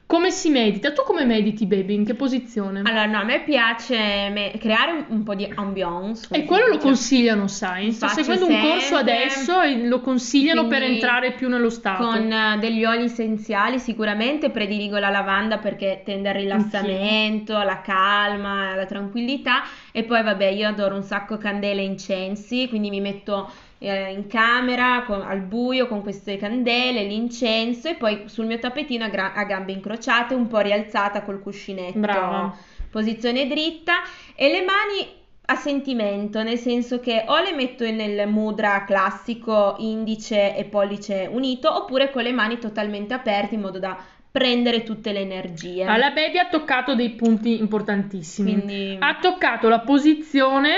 Come 0.08 0.32
si 0.32 0.50
medita? 0.50 0.94
Tu 0.94 1.04
come 1.04 1.26
mediti, 1.26 1.66
baby? 1.66 1.94
In 1.96 2.06
che 2.06 2.14
posizione? 2.14 2.80
Allora, 2.80 3.06
no, 3.08 3.20
a 3.20 3.24
me 3.26 3.42
piace 3.44 4.30
me- 4.32 4.54
creare 4.58 4.92
un, 4.92 5.06
un 5.10 5.24
po' 5.24 5.36
di 5.36 5.52
ambiance. 5.54 6.34
e 6.34 6.46
quello 6.46 6.68
lo 6.68 6.78
consigliano, 6.78 7.50
sai? 7.50 7.92
Sto 7.92 8.08
seguendo 8.08 8.48
un 8.48 8.58
corso 8.62 8.96
sempre. 8.96 9.14
adesso 9.14 9.62
e 9.62 9.86
lo 9.86 10.00
consigliano 10.00 10.66
per 10.68 10.78
Quindi, 10.78 10.96
entrare 10.96 11.34
più 11.34 11.50
nello 11.50 11.70
stato. 11.70 12.06
Con 12.06 12.32
eh, 12.32 12.58
degli 12.58 12.86
oli 12.86 13.04
essenziali 13.04 13.80
sicuramente 13.80 14.50
prediligo 14.50 14.98
la 14.98 15.10
lavanda 15.10 15.58
perché 15.58 16.04
tende 16.06 16.30
al 16.30 16.36
rilassamento, 16.36 17.58
alla 17.58 17.82
calma, 17.82 18.72
alla 18.72 18.86
tranquillità 18.86 19.64
e 19.92 20.06
poi 20.06 20.24
vabbè 20.24 20.46
io 20.46 20.70
adoro 20.70 20.96
un 20.96 21.04
sacco 21.04 21.38
candele 21.38 21.82
e 21.82 21.86
incensi, 21.86 22.70
quindi 22.70 22.90
mi 22.90 23.02
metto 23.02 23.52
eh, 23.80 24.12
in 24.12 24.28
camera 24.28 25.04
con- 25.06 25.22
al 25.22 25.42
buio 25.42 25.88
con 25.88 26.02
queste 26.02 26.38
candele, 26.38 27.04
l'incenso 27.04 27.90
e 27.90 27.96
poi 27.96 28.24
sul 28.26 28.46
mio 28.46 28.60
tappetino 28.60 29.06
a, 29.06 29.10
gra- 29.10 29.34
a 29.34 29.44
gambe 29.44 29.72
incrociate, 29.72 30.34
un 30.34 30.48
po' 30.48 30.60
rialzata 30.60 31.22
col 31.22 31.42
cuscinetto, 31.42 32.00
Brava. 32.00 32.56
posizione 32.90 33.48
dritta 33.48 33.94
e 34.36 34.50
le 34.50 34.62
mani 34.62 35.16
a 35.50 35.56
sentimento, 35.56 36.44
nel 36.44 36.58
senso 36.58 37.00
che 37.00 37.24
o 37.26 37.40
le 37.42 37.54
metto 37.54 37.90
nel 37.90 38.28
mudra 38.28 38.84
classico 38.84 39.76
indice 39.78 40.56
e 40.58 40.66
pollice 40.66 41.30
unito 41.32 41.74
oppure 41.74 42.12
con 42.12 42.24
le 42.24 42.34
mani 42.34 42.58
totalmente 42.60 43.14
aperte 43.14 43.56
in 43.56 43.62
modo 43.62 43.80
da 43.80 43.98
prendere 44.30 44.84
tutte 44.84 45.14
le 45.14 45.22
energie. 45.22 45.84
Alla 45.86 46.12
baby 46.12 46.38
ha 46.38 46.48
toccato 46.48 46.96
dei 46.96 47.12
punti 47.12 47.60
importantissimi. 47.60 48.52
Quindi 48.52 48.98
Ha 49.00 49.18
toccato 49.22 49.70
la 49.70 49.80
posizione 49.80 50.74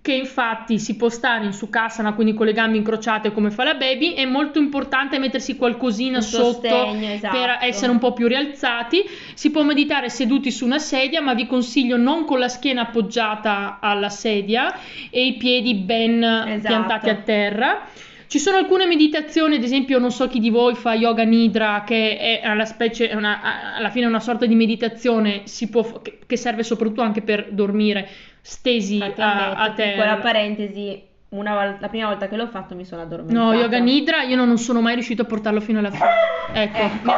che 0.00 0.12
infatti 0.12 0.78
si 0.78 0.96
può 0.96 1.08
stare 1.08 1.44
in 1.44 1.52
sukkasana, 1.52 2.14
quindi 2.14 2.32
con 2.32 2.46
le 2.46 2.52
gambe 2.52 2.76
incrociate 2.76 3.32
come 3.32 3.50
fa 3.50 3.64
la 3.64 3.74
baby, 3.74 4.12
è 4.14 4.24
molto 4.24 4.58
importante 4.58 5.18
mettersi 5.18 5.56
qualcosina 5.56 6.20
sotto 6.20 6.92
esatto. 6.94 7.36
per 7.36 7.58
essere 7.62 7.90
un 7.90 7.98
po' 7.98 8.12
più 8.12 8.26
rialzati. 8.26 9.02
Si 9.34 9.50
può 9.50 9.62
meditare 9.62 10.08
seduti 10.08 10.50
su 10.50 10.64
una 10.64 10.78
sedia, 10.78 11.20
ma 11.20 11.34
vi 11.34 11.46
consiglio 11.46 11.96
non 11.96 12.24
con 12.24 12.38
la 12.38 12.48
schiena 12.48 12.82
appoggiata 12.82 13.78
alla 13.80 14.08
sedia 14.08 14.74
e 15.10 15.26
i 15.26 15.34
piedi 15.34 15.74
ben 15.74 16.22
Esatto. 16.22 16.60
piantati 16.66 17.08
a 17.10 17.14
terra. 17.16 17.86
Ci 18.28 18.38
sono 18.38 18.58
alcune 18.58 18.86
meditazioni, 18.86 19.56
ad 19.56 19.62
esempio, 19.62 19.98
non 19.98 20.10
so 20.10 20.28
chi 20.28 20.38
di 20.38 20.50
voi 20.50 20.74
fa 20.74 20.92
yoga 20.94 21.22
nidra, 21.22 21.82
che 21.86 22.18
è 22.18 22.40
alla, 22.46 22.66
specie, 22.66 23.10
una- 23.14 23.74
alla 23.74 23.88
fine 23.88 24.04
una 24.04 24.20
sorta 24.20 24.44
di 24.44 24.54
meditazione 24.54 25.42
si 25.44 25.68
può 25.70 26.02
che 26.26 26.36
serve 26.36 26.62
soprattutto 26.62 27.00
anche 27.00 27.22
per 27.22 27.48
dormire 27.52 28.06
stesi 28.40 28.94
Infatti, 28.96 29.20
a, 29.20 29.50
a 29.50 29.70
piccola 29.70 29.74
terra. 29.74 30.16
parentesi, 30.16 31.02
una 31.30 31.76
la 31.78 31.88
prima 31.88 32.08
volta 32.08 32.28
che 32.28 32.36
l'ho 32.36 32.46
fatto 32.46 32.74
mi 32.74 32.84
sono 32.84 33.02
addormentata. 33.02 33.38
No, 33.38 33.52
yoga 33.52 33.78
nidra 33.78 34.22
io 34.22 34.36
non 34.36 34.56
sono 34.58 34.80
mai 34.80 34.94
riuscito 34.94 35.22
a 35.22 35.24
portarlo 35.26 35.60
fino 35.60 35.78
alla 35.78 35.90
fine. 35.90 36.08
Ecco, 36.52 36.78
Ecco. 36.78 37.12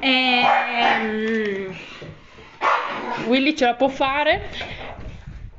Ehm, 0.00 1.74
Willy 3.26 3.54
ce 3.54 3.64
la 3.66 3.74
può 3.74 3.88
fare. 3.88 4.48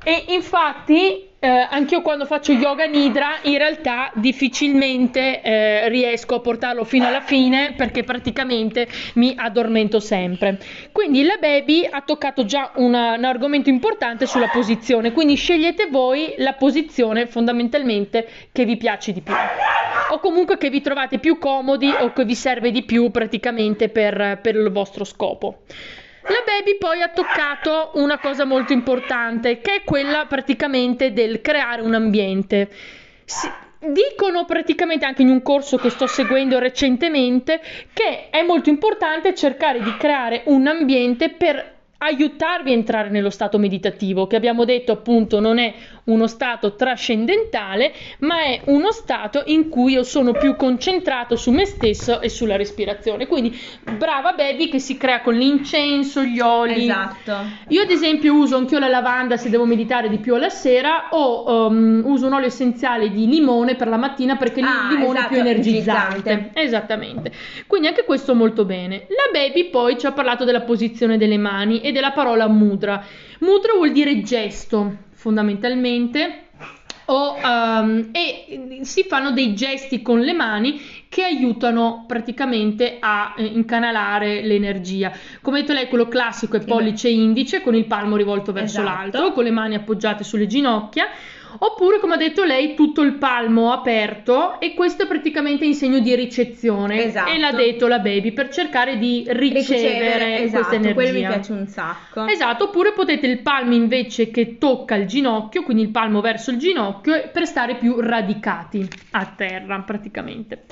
E 0.04 0.24
infatti, 0.28 1.28
eh, 1.38 1.48
anch'io 1.48 2.02
quando 2.02 2.24
faccio 2.26 2.52
yoga 2.52 2.86
nidra, 2.86 3.38
in 3.42 3.56
realtà 3.56 4.10
difficilmente 4.14 5.40
eh, 5.40 5.88
riesco 5.88 6.34
a 6.36 6.40
portarlo 6.40 6.82
fino 6.84 7.06
alla 7.06 7.20
fine 7.20 7.74
perché 7.76 8.02
praticamente 8.02 8.88
mi 9.14 9.32
addormento 9.36 10.00
sempre. 10.00 10.58
Quindi 10.90 11.22
la 11.22 11.36
baby 11.40 11.86
ha 11.88 12.00
toccato 12.02 12.44
già 12.44 12.72
una- 12.76 13.14
un 13.14 13.24
argomento 13.24 13.68
importante 13.70 14.26
sulla 14.26 14.48
posizione, 14.48 15.12
quindi 15.12 15.36
scegliete 15.36 15.86
voi 15.88 16.34
la 16.38 16.54
posizione 16.54 17.26
fondamentalmente 17.26 18.28
che 18.50 18.64
vi 18.64 18.76
piace 18.76 19.12
di 19.12 19.20
più 19.20 19.34
o 20.10 20.18
comunque 20.18 20.58
che 20.58 20.68
vi 20.68 20.80
trovate 20.80 21.18
più 21.18 21.38
comodi 21.38 21.88
o 21.88 22.12
che 22.12 22.24
vi 22.24 22.34
serve 22.34 22.70
di 22.70 22.82
più 22.82 23.10
praticamente 23.10 23.88
per, 23.88 24.40
per 24.42 24.56
il 24.56 24.70
vostro 24.70 25.04
scopo. 25.04 25.60
La 26.26 26.42
baby 26.46 26.76
poi 26.78 27.02
ha 27.02 27.08
toccato 27.08 27.90
una 27.94 28.18
cosa 28.18 28.44
molto 28.44 28.72
importante, 28.72 29.60
che 29.60 29.76
è 29.76 29.82
quella 29.84 30.26
praticamente 30.26 31.12
del 31.12 31.40
creare 31.40 31.82
un 31.82 31.94
ambiente. 31.94 32.68
Si- 33.24 33.50
dicono 33.84 34.44
praticamente 34.44 35.04
anche 35.04 35.22
in 35.22 35.28
un 35.28 35.42
corso 35.42 35.76
che 35.76 35.90
sto 35.90 36.06
seguendo 36.06 36.60
recentemente 36.60 37.60
che 37.92 38.30
è 38.30 38.42
molto 38.42 38.68
importante 38.68 39.34
cercare 39.34 39.82
di 39.82 39.96
creare 39.96 40.42
un 40.44 40.68
ambiente 40.68 41.30
per 41.30 41.80
aiutarvi 42.04 42.70
a 42.70 42.74
entrare 42.74 43.08
nello 43.10 43.30
stato 43.30 43.58
meditativo, 43.58 44.26
che 44.26 44.36
abbiamo 44.36 44.64
detto 44.64 44.92
appunto 44.92 45.38
non 45.40 45.58
è 45.58 45.72
uno 46.04 46.26
stato 46.26 46.74
trascendentale, 46.74 47.92
ma 48.20 48.42
è 48.42 48.60
uno 48.64 48.90
stato 48.90 49.42
in 49.46 49.68
cui 49.68 49.92
io 49.92 50.02
sono 50.02 50.32
più 50.32 50.56
concentrato 50.56 51.36
su 51.36 51.52
me 51.52 51.64
stesso 51.64 52.20
e 52.20 52.28
sulla 52.28 52.56
respirazione. 52.56 53.26
Quindi 53.26 53.56
brava 53.98 54.32
baby 54.32 54.68
che 54.68 54.80
si 54.80 54.96
crea 54.96 55.20
con 55.20 55.34
l'incenso, 55.34 56.22
gli 56.22 56.40
oli. 56.40 56.82
esatto. 56.84 57.36
Io 57.68 57.82
ad 57.82 57.90
esempio 57.90 58.34
uso 58.34 58.56
anch'io 58.56 58.78
la 58.80 58.88
lavanda 58.88 59.36
se 59.36 59.48
devo 59.48 59.64
meditare 59.64 60.08
di 60.08 60.18
più 60.18 60.34
alla 60.34 60.48
sera 60.48 61.08
o 61.10 61.66
um, 61.68 62.02
uso 62.04 62.26
un 62.26 62.32
olio 62.32 62.46
essenziale 62.48 63.10
di 63.10 63.28
limone 63.28 63.76
per 63.76 63.86
la 63.88 63.96
mattina 63.96 64.36
perché 64.36 64.58
il 64.60 64.66
Ah, 64.66 64.88
limone 64.90 65.06
è 65.06 65.10
esatto, 65.18 65.28
più 65.28 65.38
energizzante. 65.38 66.14
energizzante. 66.30 66.60
Esattamente. 66.60 67.32
Quindi 67.66 67.86
anche 67.86 68.04
questo 68.04 68.34
molto 68.34 68.64
bene. 68.64 69.06
La 69.08 69.30
baby 69.32 69.70
poi 69.70 69.98
ci 69.98 70.06
ha 70.06 70.12
parlato 70.12 70.44
della 70.44 70.62
posizione 70.62 71.16
delle 71.16 71.38
mani 71.38 71.80
e 71.92 71.94
della 71.94 72.10
parola 72.10 72.48
mudra. 72.48 73.04
Mudra 73.40 73.74
vuol 73.74 73.92
dire 73.92 74.20
gesto, 74.22 74.96
fondamentalmente. 75.12 76.46
O, 77.06 77.34
um, 77.34 78.08
e 78.12 78.80
si 78.82 79.02
fanno 79.02 79.32
dei 79.32 79.54
gesti 79.54 80.02
con 80.02 80.20
le 80.20 80.32
mani 80.32 80.80
che 81.08 81.24
aiutano 81.24 82.04
praticamente 82.06 82.96
a 83.00 83.34
eh, 83.36 83.44
incanalare 83.44 84.40
l'energia. 84.42 85.12
Come 85.42 85.60
detto 85.60 85.72
lei, 85.72 85.88
quello 85.88 86.08
classico 86.08 86.56
è 86.56 86.64
pollice 86.64 87.08
e 87.08 87.12
indice 87.12 87.60
con 87.60 87.74
il 87.74 87.86
palmo 87.86 88.16
rivolto 88.16 88.52
verso 88.52 88.80
Esatto. 88.80 88.96
l'alto, 88.96 89.32
con 89.32 89.44
le 89.44 89.50
mani 89.50 89.74
appoggiate 89.74 90.24
sulle 90.24 90.46
ginocchia. 90.46 91.08
Oppure, 91.58 91.98
come 91.98 92.14
ha 92.14 92.16
detto 92.16 92.44
lei, 92.44 92.74
tutto 92.74 93.02
il 93.02 93.14
palmo 93.14 93.72
aperto 93.72 94.60
e 94.60 94.74
questo 94.74 95.04
è 95.04 95.06
praticamente 95.06 95.64
in 95.64 95.74
segno 95.74 95.98
di 96.00 96.14
ricezione. 96.14 97.04
Esatto. 97.04 97.30
E 97.30 97.38
l'ha 97.38 97.52
detto 97.52 97.86
la 97.86 97.98
baby 97.98 98.32
per 98.32 98.48
cercare 98.48 98.98
di 98.98 99.24
ricevere, 99.28 100.42
esatto, 100.42 100.50
questa 100.52 100.74
energia. 100.74 100.94
quello 100.94 101.18
mi 101.18 101.26
piace 101.26 101.52
un 101.52 101.66
sacco. 101.66 102.26
Esatto, 102.26 102.64
oppure 102.64 102.92
potete 102.92 103.26
il 103.26 103.40
palmo 103.40 103.74
invece 103.74 104.30
che 104.30 104.58
tocca 104.58 104.94
il 104.94 105.06
ginocchio, 105.06 105.62
quindi 105.62 105.82
il 105.82 105.90
palmo 105.90 106.20
verso 106.20 106.50
il 106.50 106.58
ginocchio, 106.58 107.30
per 107.32 107.46
stare 107.46 107.76
più 107.76 108.00
radicati 108.00 108.88
a 109.12 109.26
terra 109.36 109.78
praticamente. 109.80 110.64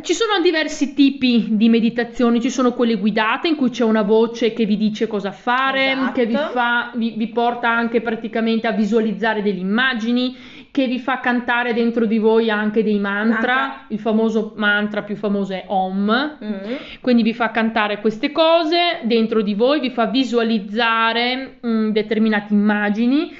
Ci 0.00 0.14
sono 0.14 0.40
diversi 0.42 0.94
tipi 0.94 1.48
di 1.50 1.68
meditazioni, 1.68 2.40
ci 2.40 2.48
sono 2.48 2.72
quelle 2.72 2.94
guidate 2.96 3.48
in 3.48 3.56
cui 3.56 3.68
c'è 3.68 3.84
una 3.84 4.00
voce 4.00 4.54
che 4.54 4.64
vi 4.64 4.78
dice 4.78 5.06
cosa 5.06 5.32
fare, 5.32 5.92
Esatto. 5.92 6.12
che 6.12 6.24
vi, 6.26 6.34
fa, 6.34 6.90
vi, 6.94 7.12
vi 7.14 7.28
porta 7.28 7.68
anche 7.68 8.00
praticamente 8.00 8.66
a 8.66 8.72
visualizzare 8.72 9.42
delle 9.42 9.60
immagini, 9.60 10.34
che 10.70 10.86
vi 10.86 10.98
fa 10.98 11.20
cantare 11.20 11.74
dentro 11.74 12.06
di 12.06 12.16
voi 12.16 12.48
anche 12.48 12.82
dei 12.82 12.98
mantra. 12.98 13.54
Mantra. 13.54 13.84
Il 13.88 13.98
famoso 13.98 14.54
mantra 14.56 15.02
più 15.02 15.14
famoso 15.14 15.52
è 15.52 15.64
Om, 15.66 16.36
Mm. 16.42 16.74
quindi 17.02 17.22
vi 17.22 17.34
fa 17.34 17.50
cantare 17.50 18.00
queste 18.00 18.32
cose 18.32 19.00
dentro 19.02 19.42
di 19.42 19.52
voi, 19.54 19.78
vi 19.78 19.90
fa 19.90 20.06
visualizzare 20.06 21.58
mm, 21.66 21.90
determinate 21.90 22.54
immagini, 22.54 23.30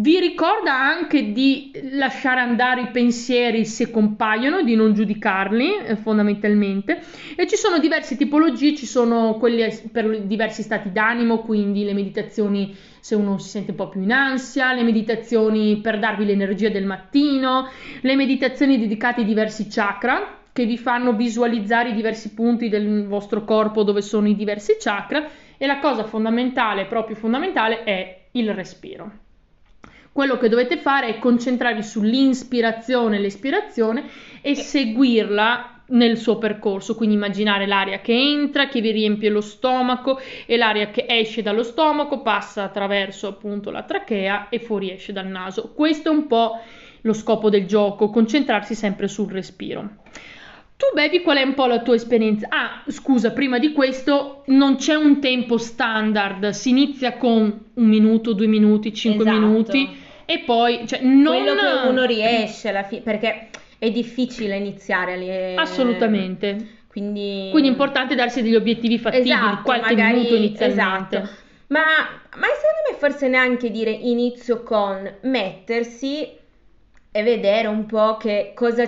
vi 0.00 0.20
ricorda 0.20 0.74
anche 0.74 1.32
di 1.32 1.72
lasciare 1.92 2.40
andare 2.40 2.82
i 2.82 2.90
pensieri 2.90 3.64
se 3.64 3.90
compaiono, 3.90 4.62
di 4.62 4.76
non 4.76 4.94
giudicarli 4.94 5.76
eh, 5.76 5.96
fondamentalmente. 5.96 7.00
E 7.36 7.46
ci 7.48 7.56
sono 7.56 7.78
diverse 7.78 8.16
tipologie, 8.16 8.76
ci 8.76 8.86
sono 8.86 9.36
quelle 9.38 9.80
per 9.90 10.22
diversi 10.22 10.62
stati 10.62 10.92
d'animo, 10.92 11.38
quindi 11.38 11.84
le 11.84 11.94
meditazioni 11.94 12.76
se 13.00 13.14
uno 13.14 13.38
si 13.38 13.48
sente 13.48 13.72
un 13.72 13.76
po' 13.76 13.88
più 13.88 14.02
in 14.02 14.12
ansia, 14.12 14.72
le 14.72 14.82
meditazioni 14.82 15.80
per 15.80 15.98
darvi 15.98 16.24
l'energia 16.24 16.68
del 16.68 16.84
mattino, 16.84 17.68
le 18.00 18.16
meditazioni 18.16 18.78
dedicate 18.78 19.20
ai 19.20 19.26
diversi 19.26 19.66
chakra 19.68 20.36
che 20.52 20.64
vi 20.64 20.78
fanno 20.78 21.12
visualizzare 21.12 21.90
i 21.90 21.94
diversi 21.94 22.34
punti 22.34 22.68
del 22.68 23.06
vostro 23.06 23.44
corpo 23.44 23.82
dove 23.82 24.02
sono 24.02 24.28
i 24.28 24.36
diversi 24.36 24.76
chakra 24.78 25.28
e 25.56 25.66
la 25.66 25.78
cosa 25.78 26.04
fondamentale, 26.04 26.86
proprio 26.86 27.16
fondamentale, 27.16 27.84
è 27.84 28.26
il 28.32 28.52
respiro. 28.54 29.26
Quello 30.18 30.36
che 30.36 30.48
dovete 30.48 30.78
fare 30.78 31.06
è 31.06 31.18
concentrarvi 31.20 31.80
sull'inspirazione 31.80 33.18
e 33.18 33.20
l'espirazione 33.20 34.04
e 34.40 34.56
seguirla 34.56 35.82
nel 35.90 36.16
suo 36.16 36.38
percorso, 36.38 36.96
quindi 36.96 37.14
immaginare 37.14 37.68
l'aria 37.68 38.00
che 38.00 38.14
entra, 38.14 38.66
che 38.66 38.80
vi 38.80 38.90
riempie 38.90 39.30
lo 39.30 39.40
stomaco 39.40 40.18
e 40.44 40.56
l'aria 40.56 40.90
che 40.90 41.06
esce 41.08 41.40
dallo 41.42 41.62
stomaco 41.62 42.20
passa 42.22 42.64
attraverso 42.64 43.28
appunto 43.28 43.70
la 43.70 43.84
trachea 43.84 44.48
e 44.48 44.58
fuoriesce 44.58 45.12
dal 45.12 45.28
naso. 45.28 45.70
Questo 45.72 46.08
è 46.08 46.12
un 46.12 46.26
po' 46.26 46.62
lo 47.02 47.12
scopo 47.12 47.48
del 47.48 47.66
gioco, 47.66 48.10
concentrarsi 48.10 48.74
sempre 48.74 49.06
sul 49.06 49.30
respiro. 49.30 49.88
Tu, 50.76 50.86
baby, 50.94 51.22
qual 51.22 51.36
è 51.36 51.42
un 51.42 51.54
po' 51.54 51.66
la 51.66 51.82
tua 51.82 51.94
esperienza? 51.94 52.48
Ah, 52.50 52.82
scusa, 52.88 53.30
prima 53.30 53.60
di 53.60 53.70
questo 53.70 54.42
non 54.46 54.74
c'è 54.78 54.96
un 54.96 55.20
tempo 55.20 55.58
standard, 55.58 56.48
si 56.48 56.70
inizia 56.70 57.16
con 57.16 57.66
un 57.72 57.86
minuto, 57.86 58.32
due 58.32 58.48
minuti, 58.48 58.92
cinque 58.92 59.24
Esatto. 59.24 59.40
minuti 59.40 60.06
e 60.30 60.40
poi, 60.40 60.86
cioè, 60.86 61.00
non... 61.00 61.42
Quello 61.42 61.54
che 61.54 61.88
uno 61.88 62.04
riesce 62.04 62.68
alla 62.68 62.82
fine, 62.82 63.00
perché 63.00 63.48
è 63.78 63.90
difficile 63.90 64.56
iniziare 64.56 65.14
alle... 65.14 65.54
Assolutamente. 65.54 66.76
Quindi... 66.86 67.48
Quindi 67.50 67.68
è 67.68 67.70
importante 67.70 68.14
darsi 68.14 68.42
degli 68.42 68.54
obiettivi 68.54 68.98
fattibili, 68.98 69.30
Esatto, 69.30 69.62
qualche 69.62 69.94
magari- 69.94 70.16
minuto 70.16 70.34
inizialmente. 70.34 71.16
esatto. 71.16 71.38
Ma, 71.68 71.80
ma 71.80 72.46
secondo 72.46 72.90
me 72.90 72.96
forse 72.98 73.28
neanche 73.28 73.70
dire 73.70 73.90
inizio 73.90 74.62
con 74.62 75.14
mettersi 75.22 76.28
e 77.10 77.22
vedere 77.22 77.66
un 77.68 77.86
po' 77.86 78.18
che 78.18 78.52
cosa, 78.54 78.86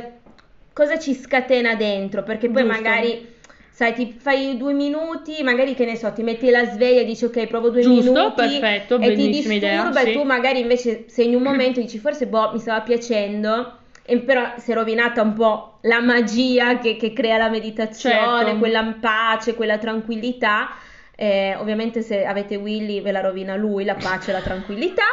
cosa 0.74 0.98
ci 0.98 1.14
scatena 1.14 1.74
dentro, 1.74 2.22
perché 2.22 2.50
poi 2.50 2.64
Giusto. 2.64 2.82
magari, 2.82 3.34
sai, 3.70 3.94
ti 3.94 4.14
fai 4.18 4.56
due 4.56 4.72
minuti, 4.72 5.42
magari 5.42 5.74
che 5.74 5.84
ne 5.84 5.96
so, 5.96 6.12
ti 6.12 6.22
metti 6.22 6.50
la 6.50 6.64
sveglia 6.66 7.00
e 7.00 7.04
dici 7.04 7.24
ok, 7.24 7.46
provo 7.46 7.70
due 7.70 7.80
Giusto, 7.80 8.12
minuti 8.12 8.34
perfetto, 8.34 8.96
e 8.96 8.98
ti 9.10 9.16
bellissima 9.16 9.54
idea, 9.54 9.70
disturba 9.76 10.00
sì. 10.00 10.10
e 10.10 10.12
tu 10.12 10.22
magari 10.22 10.60
invece 10.60 11.04
sei 11.08 11.26
in 11.28 11.34
un 11.36 11.42
momento 11.42 11.80
e 11.80 11.84
dici 11.84 11.98
forse 11.98 12.26
boh, 12.26 12.52
mi 12.52 12.58
stava 12.58 12.80
piacendo. 12.82 13.78
E 14.02 14.18
però 14.18 14.54
si 14.56 14.72
è 14.72 14.74
rovinata 14.74 15.22
un 15.22 15.34
po' 15.34 15.78
la 15.82 16.00
magia 16.00 16.78
che, 16.78 16.96
che 16.96 17.12
crea 17.12 17.36
la 17.36 17.48
meditazione, 17.48 18.44
Certo. 18.44 18.58
quella 18.58 18.96
pace, 19.00 19.54
quella 19.54 19.78
tranquillità. 19.78 20.70
Eh, 21.14 21.54
ovviamente 21.56 22.02
se 22.02 22.24
avete 22.24 22.56
Willy 22.56 23.02
ve 23.02 23.12
la 23.12 23.20
rovina 23.20 23.54
lui, 23.54 23.84
la 23.84 23.94
pace 23.94 24.30
e 24.30 24.32
la 24.32 24.40
tranquillità. 24.40 25.04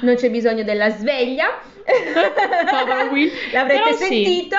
Non 0.00 0.16
c'è 0.16 0.28
bisogno 0.28 0.64
della 0.64 0.90
sveglia. 0.90 1.60
L'avrete 3.52 3.82
Però 3.82 3.96
sì. 3.96 4.04
sentito. 4.04 4.56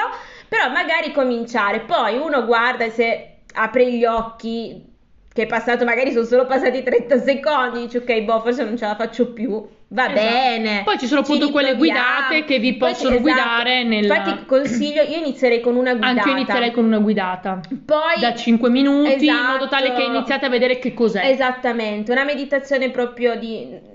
Però 0.47 0.69
magari 0.69 1.11
cominciare. 1.11 1.81
Poi 1.81 2.15
uno 2.15 2.45
guarda 2.45 2.85
e 2.85 2.89
se 2.89 3.32
apre 3.53 3.91
gli 3.91 4.03
occhi, 4.05 4.91
che 5.33 5.43
è 5.43 5.47
passato, 5.47 5.83
magari 5.85 6.11
sono 6.11 6.25
solo 6.25 6.45
passati 6.45 6.83
30 6.83 7.19
secondi, 7.19 7.79
dici 7.81 7.97
ok, 7.97 8.21
boh, 8.21 8.39
forse 8.41 8.63
non 8.63 8.77
ce 8.77 8.85
la 8.85 8.95
faccio 8.95 9.31
più. 9.33 9.65
va 9.93 10.05
Esatto. 10.11 10.27
bene. 10.27 10.81
Poi 10.83 10.97
ci 10.97 11.05
sono 11.05 11.19
appunto 11.21 11.51
quelle 11.51 11.75
guidate 11.75 12.45
che 12.45 12.57
vi 12.57 12.75
possono 12.77 13.19
guidare 13.19 13.83
nel- 13.83 14.05
Infatti 14.05 14.45
consiglio, 14.45 15.03
io 15.03 15.17
inizierei 15.17 15.59
con 15.61 15.75
una 15.75 15.91
guidata. 15.91 16.11
Anche 16.19 16.29
io 16.29 16.35
inizierei 16.35 16.71
con 16.71 16.85
una 16.85 16.97
guidata. 16.97 17.59
Poi 17.85 18.19
Da 18.19 18.33
5 18.33 18.69
minuti, 18.71 19.25
in 19.27 19.33
modo 19.35 19.65
Esatto. 19.65 19.67
tale 19.69 19.93
che 19.93 20.01
iniziate 20.01 20.45
a 20.45 20.49
vedere 20.49 20.79
che 20.79 20.95
cos'è. 20.95 21.23
Esattamente, 21.25 22.11
una 22.11 22.23
meditazione 22.23 22.89
proprio 22.89 23.35
di 23.37 23.91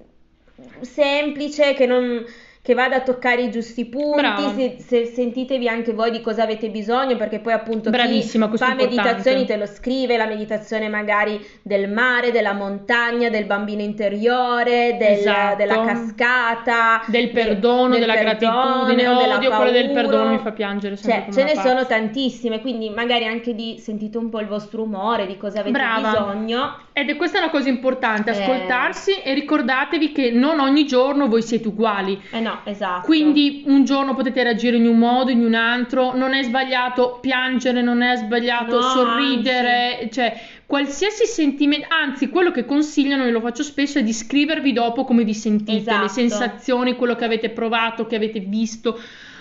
semplice 0.81 1.75
che 1.75 1.87
non 1.87 2.25
che 2.69 2.75
vada 2.75 2.97
a 2.97 3.01
toccare 3.01 3.41
i 3.41 3.51
giusti 3.51 3.87
punti, 3.87 4.43
se, 4.55 4.77
se- 4.79 5.05
sentitevi 5.07 5.67
anche 5.71 5.95
voi 5.95 6.11
di 6.11 6.21
cosa 6.21 6.43
avete 6.43 6.69
bisogno, 6.69 7.17
perché 7.17 7.39
poi 7.39 7.55
appunto 7.55 7.89
Bravissima, 7.89 8.51
chi 8.51 8.59
fa 8.59 8.73
importante. 8.73 8.95
meditazioni 9.03 9.47
te 9.47 9.57
lo 9.57 9.65
scrive, 9.65 10.19
la 10.19 10.27
meditazione 10.27 10.87
magari 10.91 11.43
del 11.63 11.89
mare, 11.91 12.31
della 12.31 12.53
montagna, 12.53 13.31
del 13.31 13.47
bambino 13.47 13.81
interiore, 13.81 14.97
del- 14.99 15.13
Esatto. 15.19 15.57
della 15.57 15.83
cascata, 15.83 17.03
Del 17.07 17.27
de- 17.27 17.33
perdono, 17.33 17.89
del 17.89 18.01
della 18.01 18.15
perdono, 18.17 18.53
gratitudine. 18.53 19.03
della 19.03 19.37
Odio 19.37 19.51
quella 19.51 19.71
del 19.71 19.87
paura. 19.87 20.01
perdono, 20.03 20.31
mi 20.33 20.39
fa 20.39 20.51
piangere 20.53 20.97
sempre 20.97 21.23
Cioè, 21.25 21.33
ce 21.33 21.45
ne 21.45 21.55
pazza. 21.55 21.69
sono 21.69 21.87
tantissime, 21.87 22.61
quindi 22.61 22.91
magari 22.91 23.25
anche 23.27 23.55
di 23.55 23.79
sentite 23.79 24.19
un 24.19 24.29
po' 24.29 24.41
il 24.41 24.47
vostro 24.47 24.83
umore, 24.83 25.27
di 25.27 25.39
cosa 25.39 25.61
avete 25.61 25.73
Brava. 25.79 26.11
bisogno. 26.11 26.77
Ed 26.93 27.09
è 27.09 27.17
questa 27.17 27.39
una 27.39 27.49
cosa 27.51 27.69
importante, 27.71 28.31
Eh. 28.31 28.43
ascoltarsi 28.43 29.23
e 29.23 29.33
ricordatevi 29.33 30.13
che 30.13 30.31
non 30.33 30.59
ogni 30.61 30.85
giorno 30.85 31.29
voi 31.29 31.43
siete 31.43 31.69
uguali. 31.69 32.21
Eh 32.33 32.41
no, 32.41 32.58
esatto. 32.65 33.07
Quindi 33.07 33.65
un 33.67 33.85
giorno 33.85 34.15
potete 34.15 34.43
reagire 34.43 34.77
in 34.77 34.87
un 34.87 34.99
modo, 34.99 35.31
in 35.31 35.45
un 35.45 35.55
altro, 35.55 36.15
non 36.15 36.35
è 36.35 36.43
sbagliato 36.43 37.19
piangere, 37.21 37.83
non 37.83 38.03
è 38.03 38.17
sbagliato 38.17 38.77
No, 38.77 38.83
sorridere, 38.83 40.09
cioè 40.13 40.39
qualsiasi 40.67 41.25
sentimento, 41.27 41.87
anzi 41.91 42.29
quello 42.29 42.51
che 42.51 42.65
consigliano, 42.65 43.25
e 43.25 43.31
lo 43.31 43.41
faccio 43.41 43.63
spesso, 43.63 43.99
è 43.99 44.03
di 44.03 44.13
scrivervi 44.13 44.73
dopo 44.73 45.05
come 45.05 45.25
vi 45.25 45.35
sentite, 45.35 45.79
Esatto. 45.79 46.03
le 46.03 46.09
sensazioni, 46.09 46.95
quello 46.97 47.15
che 47.15 47.25
avete 47.25 47.51
provato, 47.51 48.07
che 48.07 48.17
avete 48.17 48.41
visto. 48.41 49.01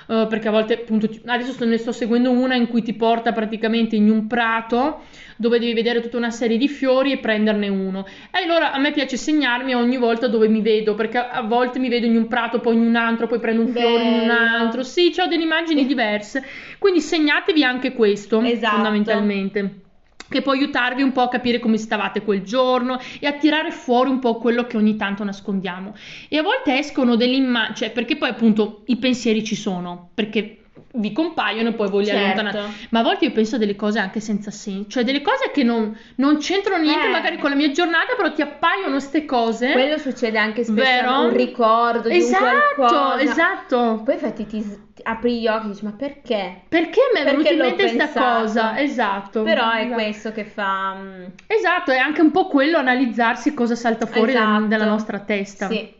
Eh, 0.09 0.25
perché 0.29 0.47
a 0.47 0.51
volte 0.51 0.73
appunto 0.73 1.09
adesso 1.25 1.51
sto- 1.51 1.65
ne 1.65 1.77
sto 1.77 1.91
seguendo 1.91 2.31
una 2.31 2.55
in 2.55 2.67
cui 2.67 2.81
ti 2.81 2.93
porta 2.93 3.31
praticamente 3.33 3.95
in 3.95 4.09
un 4.09 4.27
prato 4.27 5.01
dove 5.35 5.59
devi 5.59 5.73
vedere 5.73 6.01
tutta 6.01 6.17
una 6.17 6.31
serie 6.31 6.57
di 6.57 6.67
fiori 6.67 7.11
e 7.11 7.17
prenderne 7.19 7.67
uno. 7.67 8.05
E 8.31 8.43
allora 8.43 8.71
a 8.71 8.79
me 8.79 8.91
piace 8.91 9.17
segnarmi 9.17 9.75
ogni 9.75 9.97
volta 9.97 10.27
dove 10.27 10.47
mi 10.47 10.61
vedo 10.61 10.95
perché 10.95 11.17
a 11.19 11.41
volte 11.43 11.77
mi 11.79 11.89
vedo 11.89 12.05
in 12.07 12.15
un 12.15 12.27
prato 12.27 12.59
poi 12.59 12.75
in 12.75 12.81
un 12.81 12.95
altro 12.95 13.27
poi 13.27 13.39
prendo 13.39 13.61
un 13.61 13.67
fiore 13.69 14.03
in 14.03 14.13
un 14.13 14.27
Bello. 14.27 14.33
altro. 14.33 14.83
Sì 14.83 15.13
ho 15.19 15.27
delle 15.27 15.43
immagini 15.43 15.85
diverse. 15.85 16.43
Quindi 16.79 17.01
segnatevi 17.01 17.63
anche 17.63 17.93
questo 17.93 18.41
Esatto. 18.41 18.73
fondamentalmente 18.75 19.81
che 20.29 20.41
può 20.41 20.51
aiutarvi 20.51 21.01
un 21.01 21.11
po' 21.11 21.21
a 21.21 21.29
capire 21.29 21.59
come 21.59 21.77
stavate 21.77 22.21
quel 22.21 22.43
giorno 22.43 22.99
e 23.19 23.27
a 23.27 23.33
tirare 23.33 23.71
fuori 23.71 24.09
un 24.09 24.19
po' 24.19 24.35
quello 24.37 24.65
che 24.65 24.77
ogni 24.77 24.95
tanto 24.95 25.23
nascondiamo. 25.23 25.95
E 26.27 26.37
a 26.37 26.43
volte 26.43 26.77
escono 26.77 27.15
delle 27.15 27.35
immagini, 27.35 27.75
cioè 27.75 27.91
perché 27.91 28.17
poi 28.17 28.29
appunto 28.29 28.83
i 28.87 28.97
pensieri 28.97 29.43
ci 29.43 29.55
sono, 29.55 30.09
perché 30.13 30.61
vi 30.97 31.11
compaiono 31.11 31.69
e 31.69 31.73
poi 31.73 31.89
voi 31.89 32.03
li 32.03 32.09
Certo. 32.09 32.39
allontanate. 32.41 32.73
Ma 32.89 32.99
a 32.99 33.03
volte 33.03 33.25
io 33.25 33.31
penso 33.31 33.55
a 33.55 33.59
delle 33.59 33.75
cose 33.75 33.99
anche 33.99 34.19
senza 34.19 34.51
senso, 34.51 34.89
cioè 34.89 35.03
delle 35.03 35.21
cose 35.21 35.51
che 35.51 35.63
non, 35.63 35.97
non 36.15 36.37
c'entrano 36.37 36.81
niente 36.83 37.07
Eh. 37.07 37.11
magari 37.11 37.37
con 37.37 37.49
la 37.49 37.55
mia 37.55 37.71
giornata, 37.71 38.13
però 38.15 38.31
ti 38.33 38.41
appaiono 38.41 38.99
ste 38.99 39.25
cose. 39.25 39.71
Quello 39.71 39.97
succede 39.97 40.37
anche 40.37 40.63
spesso 40.63 40.81
Vero? 40.81 41.19
un 41.21 41.33
ricordo 41.33 42.09
di 42.09 42.17
esatto, 42.17 42.43
un 42.45 42.87
qualcosa. 42.87 43.21
esatto. 43.21 44.01
Poi 44.03 44.13
infatti 44.13 44.45
ti, 44.45 44.85
apri 45.03 45.39
gli 45.39 45.47
occhi 45.47 45.67
e 45.67 45.69
dici 45.69 45.85
ma 45.85 45.91
perché? 45.91 46.61
Perché 46.67 47.01
mi 47.13 47.21
è 47.21 47.23
venuta 47.23 47.49
in 47.49 47.59
mente 47.59 47.87
sta 47.89 48.03
pensato. 48.05 48.39
cosa? 48.41 48.79
Esatto. 48.79 49.43
Però 49.43 49.71
è 49.71 49.79
esatto. 49.81 49.93
questo 49.93 50.31
che 50.31 50.43
fa... 50.45 50.95
mm, 50.95 51.23
Esatto, 51.47 51.91
è 51.91 51.97
anche 51.97 52.21
un 52.21 52.31
po' 52.31 52.47
quello 52.47 52.77
analizzarsi 52.77 53.53
cosa 53.53 53.75
salta 53.75 54.05
fuori 54.05 54.31
Esatto. 54.31 54.65
dalla 54.65 54.85
nostra 54.85 55.19
testa. 55.19 55.67
Sì, 55.67 55.93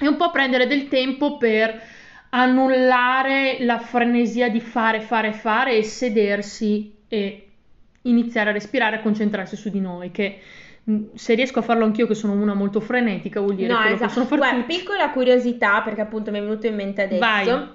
E 0.00 0.06
un 0.08 0.16
po' 0.16 0.30
prendere 0.30 0.66
del 0.66 0.88
tempo 0.88 1.36
per 1.36 1.80
annullare 2.30 3.58
la 3.60 3.78
frenesia 3.78 4.48
di 4.48 4.60
fare, 4.60 5.00
fare, 5.00 5.32
fare 5.32 5.76
e 5.76 5.82
sedersi 5.82 6.94
e 7.08 7.48
iniziare 8.02 8.50
a 8.50 8.52
respirare 8.52 8.96
e 8.96 9.02
concentrarsi 9.02 9.56
su 9.56 9.70
di 9.70 9.80
noi. 9.80 10.10
Che 10.10 10.38
mh, 10.84 11.04
se 11.14 11.34
riesco 11.34 11.60
a 11.60 11.62
farlo 11.62 11.84
anch'io, 11.84 12.06
che 12.06 12.14
sono 12.14 12.34
una 12.34 12.54
molto 12.54 12.80
frenetica, 12.80 13.40
vuol 13.40 13.54
dire 13.54 13.72
no, 13.72 13.78
che 13.78 13.88
lo 13.88 13.94
esatto. 13.94 14.06
possono 14.06 14.26
fare 14.26 14.40
Guarda, 14.40 14.60
tutti. 14.62 14.76
piccola 14.76 15.10
curiosità 15.10 15.80
perché 15.82 16.00
appunto 16.00 16.30
mi 16.30 16.38
è 16.38 16.42
venuto 16.42 16.66
in 16.66 16.74
mente 16.74 17.02
adesso. 17.02 17.20
Vai. 17.20 17.68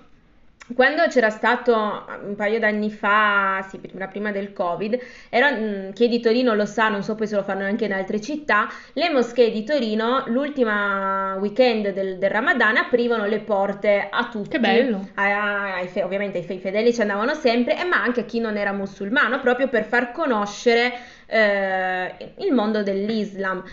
Quando 0.73 1.03
c'era 1.09 1.29
stato 1.29 2.05
un 2.23 2.35
paio 2.35 2.57
d'anni 2.57 2.89
fa, 2.89 3.65
sì, 3.69 3.79
prima, 3.79 4.31
del 4.31 4.53
Covid, 4.53 4.97
era, 5.29 5.51
mm, 5.51 5.91
chi 5.91 6.05
è 6.05 6.07
di 6.07 6.21
Torino 6.21 6.53
lo 6.55 6.65
sa, 6.65 6.87
non 6.87 7.03
so 7.03 7.15
poi 7.15 7.27
se 7.27 7.35
lo 7.35 7.43
fanno 7.43 7.65
anche 7.65 7.83
in 7.83 7.91
altre 7.91 8.21
città, 8.21 8.69
le 8.93 9.09
moschee 9.11 9.51
di 9.51 9.65
Torino 9.65 10.23
l'ultima 10.27 11.35
weekend 11.37 11.89
del, 11.89 12.17
del 12.17 12.29
Ramadan 12.29 12.77
aprivano 12.77 13.25
le 13.25 13.39
porte 13.41 14.07
a 14.09 14.29
tutti. 14.29 14.49
Che 14.49 14.59
bello. 14.59 15.09
A- 15.15 15.75
ai 15.75 15.89
ovviamente 16.01 16.37
i 16.37 16.43
fe- 16.43 16.53
i 16.53 16.59
fedeli 16.59 16.93
ci 16.93 17.01
andavano 17.01 17.33
sempre, 17.33 17.77
e 17.77 17.83
ma 17.83 18.01
anche 18.01 18.21
a 18.21 18.23
chi 18.23 18.39
non 18.39 18.55
era 18.55 18.71
musulmano, 18.71 19.41
proprio 19.41 19.67
per 19.67 19.83
far 19.83 20.11
conoscere 20.13 20.93
eh, 21.25 22.33
il 22.37 22.53
mondo 22.53 22.83
dell'Islam. 22.83 23.63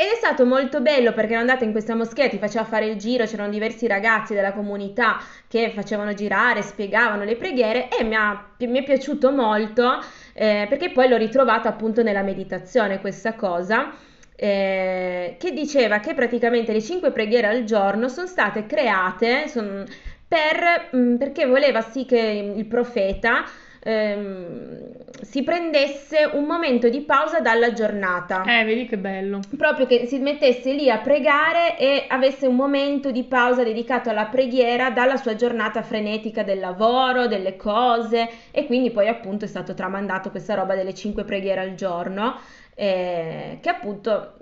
Ed 0.00 0.06
è 0.12 0.14
stato 0.14 0.46
molto 0.46 0.80
bello 0.80 1.12
perché 1.12 1.32
ero 1.32 1.40
andata 1.40 1.64
in 1.64 1.72
questa 1.72 1.96
moschea, 1.96 2.28
ti 2.28 2.38
faceva 2.38 2.64
fare 2.64 2.86
il 2.86 2.96
giro, 2.96 3.24
c'erano 3.24 3.50
diversi 3.50 3.88
ragazzi 3.88 4.32
della 4.32 4.52
comunità 4.52 5.18
che 5.48 5.72
facevano 5.74 6.14
girare, 6.14 6.62
spiegavano 6.62 7.24
le 7.24 7.34
preghiere 7.34 7.88
e 7.88 8.04
mi, 8.04 8.14
ha- 8.14 8.46
mi 8.58 8.78
è 8.78 8.84
piaciuto 8.84 9.32
molto 9.32 9.98
eh, 10.34 10.66
perché 10.68 10.92
poi 10.92 11.08
l'ho 11.08 11.16
ritrovata 11.16 11.68
appunto 11.68 12.04
nella 12.04 12.22
meditazione 12.22 13.00
questa 13.00 13.34
cosa. 13.34 13.92
eh, 14.36 15.34
che 15.36 15.50
diceva 15.52 15.98
che 15.98 16.14
praticamente 16.14 16.72
le 16.72 16.80
cinque 16.80 17.10
preghiere 17.10 17.48
al 17.48 17.64
giorno 17.64 18.08
sono 18.08 18.28
state 18.28 18.66
create 18.66 19.48
son- 19.48 19.84
per, 20.28 20.90
mh, 20.92 21.16
perché 21.16 21.44
voleva 21.46 21.80
sì 21.80 22.04
che 22.04 22.52
il 22.56 22.66
profeta 22.66 23.44
ehm, 23.80 24.96
si 25.22 25.42
prendesse 25.42 26.30
un 26.32 26.44
momento 26.44 26.88
di 26.88 27.00
pausa 27.00 27.40
dalla 27.40 27.72
giornata. 27.72 28.42
Eh, 28.44 28.64
vedi 28.64 28.86
che 28.86 28.98
bello. 28.98 29.40
Proprio 29.56 29.86
che 29.86 30.06
si 30.06 30.18
mettesse 30.18 30.72
lì 30.72 30.90
a 30.90 30.98
pregare 30.98 31.78
e 31.78 32.04
avesse 32.08 32.46
un 32.46 32.56
momento 32.56 33.10
di 33.10 33.24
pausa 33.24 33.62
dedicato 33.62 34.10
alla 34.10 34.26
preghiera 34.26 34.90
dalla 34.90 35.16
sua 35.16 35.34
giornata 35.34 35.82
frenetica 35.82 36.42
del 36.42 36.58
lavoro, 36.58 37.26
delle 37.26 37.56
cose 37.56 38.28
e 38.50 38.66
quindi 38.66 38.90
poi 38.90 39.08
appunto 39.08 39.44
è 39.44 39.48
stato 39.48 39.74
tramandato 39.74 40.30
questa 40.30 40.54
roba 40.54 40.74
delle 40.74 40.94
cinque 40.94 41.24
preghiere 41.24 41.60
al 41.60 41.74
giorno 41.74 42.36
eh, 42.80 43.58
che 43.60 43.68
appunto 43.68 44.34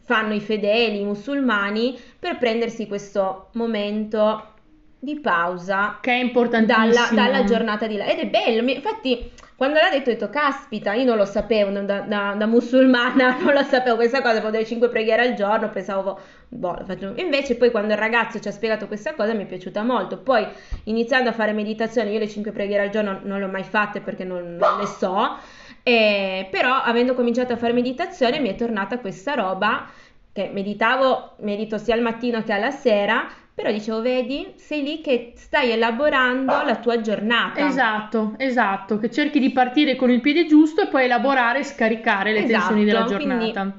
fanno 0.00 0.32
i 0.32 0.40
fedeli, 0.40 1.00
i 1.00 1.04
musulmani 1.04 1.94
per 2.18 2.38
prendersi 2.38 2.86
questo 2.86 3.48
momento 3.52 4.54
di 5.02 5.18
pausa 5.18 5.98
Che 6.00 6.10
è 6.12 6.16
importantissimo. 6.16 7.16
dalla, 7.16 7.32
dalla 7.32 7.44
giornata 7.44 7.86
di 7.86 7.96
là. 7.96 8.04
Ed 8.04 8.18
è 8.18 8.26
bello, 8.26 8.62
mi- 8.62 8.74
infatti 8.74 9.32
quando 9.56 9.78
l'ha 9.78 9.90
detto 9.90 10.10
ho 10.10 10.12
detto 10.12 10.30
caspita, 10.30 10.92
io 10.94 11.04
non 11.04 11.16
lo 11.16 11.24
sapevo, 11.24 11.70
da, 11.70 12.00
da- 12.00 12.34
da 12.36 12.46
musulmana 12.46 13.36
non 13.40 13.52
lo 13.52 13.62
sapevo 13.62 13.96
questa 13.96 14.20
cosa, 14.20 14.34
facevo 14.34 14.50
delle 14.50 14.64
5 14.66 14.88
preghiere 14.88 15.22
al 15.22 15.34
giorno, 15.34 15.68
pensavo, 15.70 16.18
boh, 16.48 16.76
lo 16.78 16.84
faccio. 16.84 17.12
Invece 17.16 17.56
poi 17.56 17.70
quando 17.70 17.92
il 17.92 17.98
ragazzo 17.98 18.38
ci 18.40 18.48
ha 18.48 18.52
spiegato 18.52 18.86
questa 18.86 19.14
cosa 19.14 19.32
mi 19.34 19.42
è 19.44 19.46
piaciuta 19.46 19.82
molto. 19.82 20.18
Poi 20.18 20.46
iniziando 20.84 21.30
a 21.30 21.32
fare 21.32 21.52
meditazione, 21.52 22.10
io 22.10 22.18
le 22.18 22.28
5 22.28 22.52
preghiere 22.52 22.84
al 22.84 22.90
giorno 22.90 23.20
non 23.22 23.38
le 23.38 23.44
ho 23.44 23.48
mai 23.48 23.64
fatte 23.64 24.00
perché 24.00 24.24
non, 24.24 24.56
non 24.56 24.78
le 24.78 24.86
so, 24.86 25.36
eh, 25.82 26.46
però 26.50 26.74
avendo 26.74 27.14
cominciato 27.14 27.52
a 27.52 27.56
fare 27.56 27.72
meditazione 27.72 28.38
mi 28.38 28.48
è 28.50 28.54
tornata 28.54 28.98
questa 28.98 29.34
roba 29.34 29.86
che 30.32 30.50
meditavo, 30.52 31.34
medito 31.40 31.76
sia 31.78 31.94
al 31.94 32.02
mattino 32.02 32.42
che 32.42 32.52
alla 32.52 32.70
sera, 32.70 33.26
però 33.60 33.72
dicevo, 33.72 34.00
vedi, 34.00 34.52
sei 34.56 34.82
lì 34.82 35.00
che 35.00 35.32
stai 35.36 35.70
elaborando 35.70 36.62
la 36.64 36.76
tua 36.76 37.00
giornata. 37.00 37.66
Esatto, 37.66 38.34
esatto, 38.38 38.98
che 38.98 39.10
cerchi 39.10 39.38
di 39.38 39.50
partire 39.50 39.96
con 39.96 40.10
il 40.10 40.20
piede 40.20 40.46
giusto 40.46 40.82
e 40.82 40.86
poi 40.86 41.04
elaborare 41.04 41.60
e 41.60 41.64
scaricare 41.64 42.32
le 42.32 42.44
Esatto, 42.44 42.52
tensioni 42.58 42.84
della 42.84 43.04
quindi- 43.04 43.24
giornata. 43.52 43.72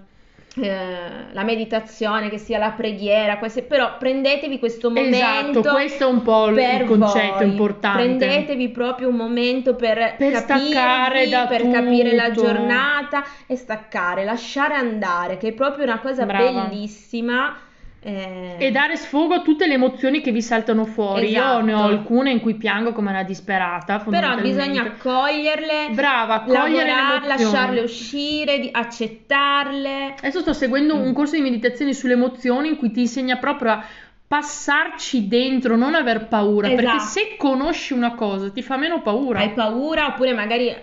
Eh, 0.53 1.31
la 1.31 1.43
meditazione, 1.43 2.29
che 2.29 2.37
sia 2.37 2.57
la 2.57 2.71
preghiera, 2.71 3.37
queste- 3.37 3.61
però 3.63 3.95
prendetevi 3.97 4.59
questo 4.59 4.89
momento. 4.89 5.15
Esatto, 5.15 5.61
questo 5.61 6.03
è 6.03 6.11
un 6.11 6.21
po' 6.23 6.47
il 6.49 6.83
concetto 6.87 7.37
voi. 7.37 7.47
importante. 7.51 8.03
Prendetevi 8.03 8.67
proprio 8.67 9.07
un 9.07 9.15
momento 9.15 9.75
per, 9.75 10.15
Per 10.17 10.31
capirvi, 10.33 10.71
staccare 10.71 11.29
da 11.29 11.45
per 11.47 11.69
capire 11.69 12.13
la 12.13 12.29
tutto. 12.31 12.41
giornata 12.47 13.23
e 13.47 13.55
staccare, 13.55 14.25
lasciare 14.25 14.73
andare, 14.75 15.37
che 15.37 15.47
è 15.47 15.53
proprio 15.53 15.85
una 15.85 15.99
cosa 15.99 16.25
Brava. 16.25 16.63
bellissima. 16.65 17.55
Eh, 18.03 18.55
E 18.57 18.71
dare 18.71 18.95
sfogo 18.95 19.35
a 19.35 19.41
tutte 19.41 19.67
le 19.67 19.73
emozioni 19.75 20.21
che 20.21 20.31
vi 20.31 20.41
saltano 20.41 20.85
fuori. 20.85 21.29
Io 21.29 21.59
ne 21.61 21.73
ho 21.73 21.77
Esatto. 21.77 21.93
alcune 21.93 22.31
in 22.31 22.39
cui 22.41 22.55
piango 22.55 22.93
come 22.93 23.11
una 23.11 23.23
disperata. 23.23 23.99
Però 23.99 24.35
bisogna 24.41 24.83
accoglierle, 24.83 25.89
Brava, 25.91 26.33
accogliere 26.43 26.89
lavorare, 26.91 27.27
lasciarle 27.27 27.81
uscire, 27.81 28.59
di- 28.59 28.69
accettarle. 28.71 30.15
Adesso 30.17 30.39
sto 30.41 30.53
seguendo 30.53 30.95
Mm. 30.97 31.01
un 31.05 31.13
corso 31.13 31.35
di 31.35 31.41
meditazione 31.41 31.93
sulle 31.93 32.13
emozioni 32.13 32.69
in 32.69 32.77
cui 32.77 32.91
ti 32.91 33.01
insegna 33.01 33.37
proprio 33.37 33.71
a 33.71 33.85
passarci 34.27 35.27
dentro, 35.27 35.75
non 35.75 35.93
aver 35.93 36.27
paura, 36.27 36.69
perché 36.69 36.85
Esatto. 36.95 37.03
se 37.03 37.35
conosci 37.37 37.93
una 37.93 38.15
cosa 38.15 38.49
ti 38.49 38.61
fa 38.61 38.77
meno 38.77 39.01
paura. 39.01 39.39
Hai 39.39 39.51
paura 39.51 40.07
oppure 40.07 40.33
magari 40.33 40.73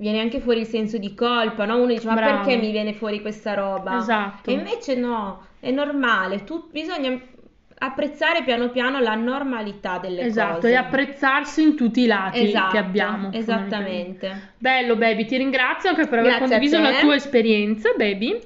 viene 0.00 0.18
anche 0.20 0.40
fuori 0.40 0.60
il 0.60 0.66
senso 0.66 0.96
di 0.96 1.14
colpa, 1.14 1.66
no? 1.66 1.76
Uno 1.76 1.86
dice 1.92 2.06
ma 2.06 2.14
Bravo. 2.14 2.44
perché 2.44 2.56
mi 2.56 2.70
viene 2.70 2.94
fuori 2.94 3.20
questa 3.20 3.52
roba? 3.54 3.98
Esatto. 3.98 4.48
E 4.50 4.54
invece 4.54 4.94
no, 4.96 5.46
è 5.60 5.70
normale, 5.70 6.42
tu, 6.44 6.68
bisogna 6.72 7.20
apprezzare 7.82 8.42
piano 8.42 8.68
piano 8.70 8.98
la 9.00 9.14
normalità 9.14 9.98
delle 9.98 10.22
Esatto, 10.22 10.54
cose. 10.56 10.70
e 10.70 10.74
apprezzarsi 10.74 11.62
in 11.62 11.76
tutti 11.76 12.00
i 12.02 12.06
lati 12.06 12.42
Esatto, 12.48 12.72
che 12.72 12.78
abbiamo. 12.78 13.30
Esattamente. 13.32 14.52
Bello, 14.58 14.96
baby, 14.96 15.24
ti 15.26 15.36
ringrazio 15.36 15.90
anche 15.90 16.06
per 16.06 16.18
aver 16.18 16.36
Grazie 16.36 16.46
condiviso 16.48 16.80
la 16.80 16.98
tua 16.98 17.14
esperienza, 17.14 17.92
baby. 17.96 18.38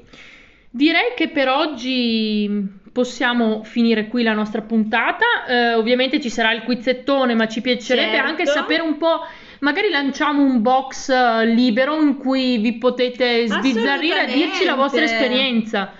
Direi 0.71 1.15
che 1.17 1.29
per 1.29 1.49
oggi 1.49 2.83
possiamo 2.93 3.63
finire 3.65 4.07
qui 4.07 4.23
la 4.23 4.35
nostra 4.35 4.63
puntata. 4.63 5.25
Eh, 5.49 5.75
ovviamente 5.75 6.21
ci 6.21 6.31
sarà 6.31 6.53
il 6.53 6.63
quizzettone, 6.63 7.35
ma 7.35 7.47
ci 7.49 7.61
piacerebbe 7.61 8.13
Certo. 8.17 8.29
anche 8.29 8.47
sapere 8.47 8.83
un 8.83 8.97
po'. 8.97 9.21
Magari 9.65 9.89
lanciamo 9.89 10.43
un 10.43 10.61
box 10.61 11.09
eh, 11.09 11.47
libero 11.47 11.99
in 11.99 12.19
cui 12.19 12.59
vi 12.59 12.75
potete 12.75 13.47
sbizzarrire 13.49 14.21
a 14.21 14.27
dirci 14.27 14.63
la 14.63 14.75
vostra 14.75 15.05
esperienza 15.05 15.91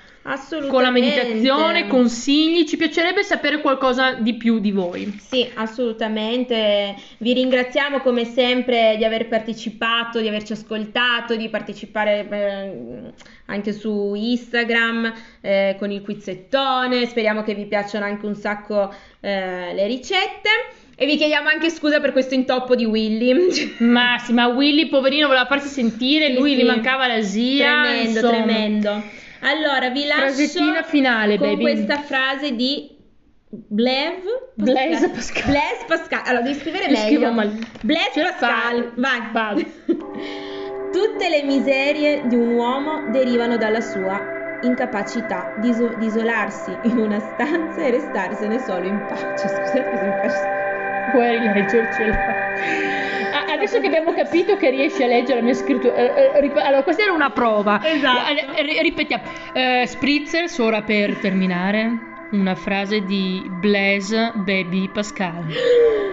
con 0.69 0.83
la 0.83 0.91
meditazione, 0.91 1.87
consigli. 1.87 2.67
Ci 2.67 2.77
piacerebbe 2.77 3.23
sapere 3.23 3.63
qualcosa 3.63 4.17
di 4.17 4.35
più 4.35 4.59
di 4.59 4.71
voi. 4.71 5.19
Sì, 5.19 5.51
assolutamente. 5.55 6.95
Vi 7.17 7.33
ringraziamo 7.33 8.01
come 8.01 8.27
sempre 8.27 8.97
di 8.99 9.05
aver 9.05 9.29
partecipato, 9.29 10.21
di 10.21 10.29
averci 10.29 10.53
ascoltato, 10.53 11.35
di 11.35 11.49
partecipare 11.49 12.29
eh, 12.29 13.13
anche 13.47 13.73
su 13.73 14.13
Instagram 14.15 15.11
eh, 15.41 15.77
con 15.79 15.91
il 15.91 16.03
quizzettone. 16.03 17.07
Speriamo 17.07 17.43
che 17.43 17.55
vi 17.55 17.65
piacciono 17.65 18.05
anche 18.05 18.27
un 18.27 18.35
sacco 18.35 18.95
eh, 19.21 19.73
le 19.73 19.87
ricette. 19.87 20.83
E 20.97 21.07
vi 21.07 21.17
chiediamo 21.17 21.49
anche 21.49 21.71
scusa 21.71 22.01
per 22.01 22.13
questo 22.13 22.35
intoppo 22.35 22.75
di 22.77 22.85
Willy. 22.85 23.75
Ma 23.85 24.17
sì, 24.19 24.33
ma 24.33 24.47
Willy, 24.47 24.89
poverino, 24.89 25.27
voleva 25.27 25.47
farsi 25.47 25.69
sentire, 25.69 26.27
Sì, 26.27 26.35
lui 26.35 26.55
sì. 26.55 26.63
gli 26.63 26.65
mancava 26.65 27.07
la 27.07 27.21
zia. 27.23 27.83
Tremendo, 27.83 28.09
insomma. 28.21 28.33
tremendo. 28.43 29.03
Allora, 29.41 29.91
vi 29.91 30.07
lascio 30.07 30.83
finale, 30.85 31.37
con 31.37 31.49
baby. 31.49 31.61
questa 31.63 31.99
frase 31.99 32.55
di 32.55 32.91
Blaise 33.51 34.23
Blaise 34.55 35.09
Pascal. 35.11 35.43
Blaise 35.51 35.85
Pascal. 35.87 36.23
Allora, 36.25 36.43
devi 36.45 36.59
scrivere 36.59 36.85
Io 36.85 36.91
meglio. 36.91 37.05
scrivo 37.19 37.33
mal- 37.33 37.59
Blaise 37.83 38.11
Ce 38.15 38.23
Pascal. 38.23 38.93
Vai. 38.97 39.21
Vado. 39.33 39.63
Tutte 40.93 41.29
le 41.29 41.43
miserie 41.43 42.23
di 42.27 42.37
un 42.37 42.51
uomo 42.51 43.11
derivano 43.11 43.57
dalla 43.57 43.81
sua 43.81 44.59
incapacità 44.63 45.53
di, 45.59 45.69
iso- 45.71 45.95
di 45.99 46.07
isolarsi 46.07 46.75
in 46.85 46.99
una 46.99 47.19
stanza 47.19 47.83
e 47.83 47.91
restarsene 47.91 48.59
solo 48.61 48.87
in 48.87 49.05
pace. 49.07 49.49
Scusate 49.51 49.97
se 49.99 50.05
mi 50.05 50.13
faccio... 50.23 50.64
Rileggercela. 51.21 52.17
Ah, 53.33 53.53
Adesso 53.55 53.81
che 53.81 53.87
abbiamo 53.87 54.13
capito 54.13 54.57
che 54.57 54.71
riesci 54.71 55.03
a 55.03 55.07
leggere 55.07 55.39
la 55.39 55.45
mia 55.45 55.55
scrittura, 55.55 55.95
eh, 55.95 56.31
eh, 56.35 56.41
rip- 56.41 56.57
allora 56.59 56.83
questa 56.83 57.03
era 57.03 57.13
una 57.13 57.31
prova. 57.31 57.81
Esatto. 57.85 58.31
Eh, 58.57 58.63
ri- 58.63 58.83
ripetiamo. 58.83 59.23
Eh, 59.53 59.85
Spritzers, 59.87 60.59
ora 60.59 60.83
per 60.83 61.17
terminare, 61.19 62.13
una 62.33 62.55
frase 62.55 63.05
di 63.05 63.47
Blaise 63.49 64.33
Baby 64.35 64.89
Pascal. 64.89 65.45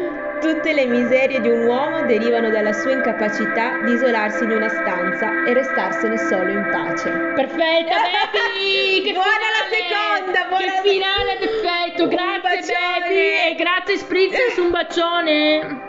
Tutte 0.41 0.73
le 0.73 0.87
miserie 0.87 1.39
di 1.39 1.49
un 1.49 1.61
uomo 1.67 2.01
derivano 2.01 2.49
dalla 2.49 2.73
sua 2.73 2.91
incapacità 2.91 3.77
di 3.83 3.93
isolarsi 3.93 4.43
in 4.43 4.51
una 4.51 4.69
stanza 4.69 5.43
e 5.45 5.53
restarsene 5.53 6.17
solo 6.17 6.49
in 6.49 6.67
pace. 6.71 7.11
Perfetta, 7.35 7.95
baby! 8.33 9.03
Che 9.03 9.11
Buona 9.13 9.29
la 9.29 9.69
finale! 9.69 10.17
seconda, 10.17 10.45
buona 10.49 10.57
Che 10.57 10.65
la- 10.65 10.81
finale 10.81 11.37
perfetto! 11.37 12.07
Grazie, 12.07 12.73
baby! 12.73 13.51
E 13.51 13.55
grazie, 13.55 13.97
Spritzers, 13.97 14.57
un 14.57 14.71
bacione! 14.71 15.79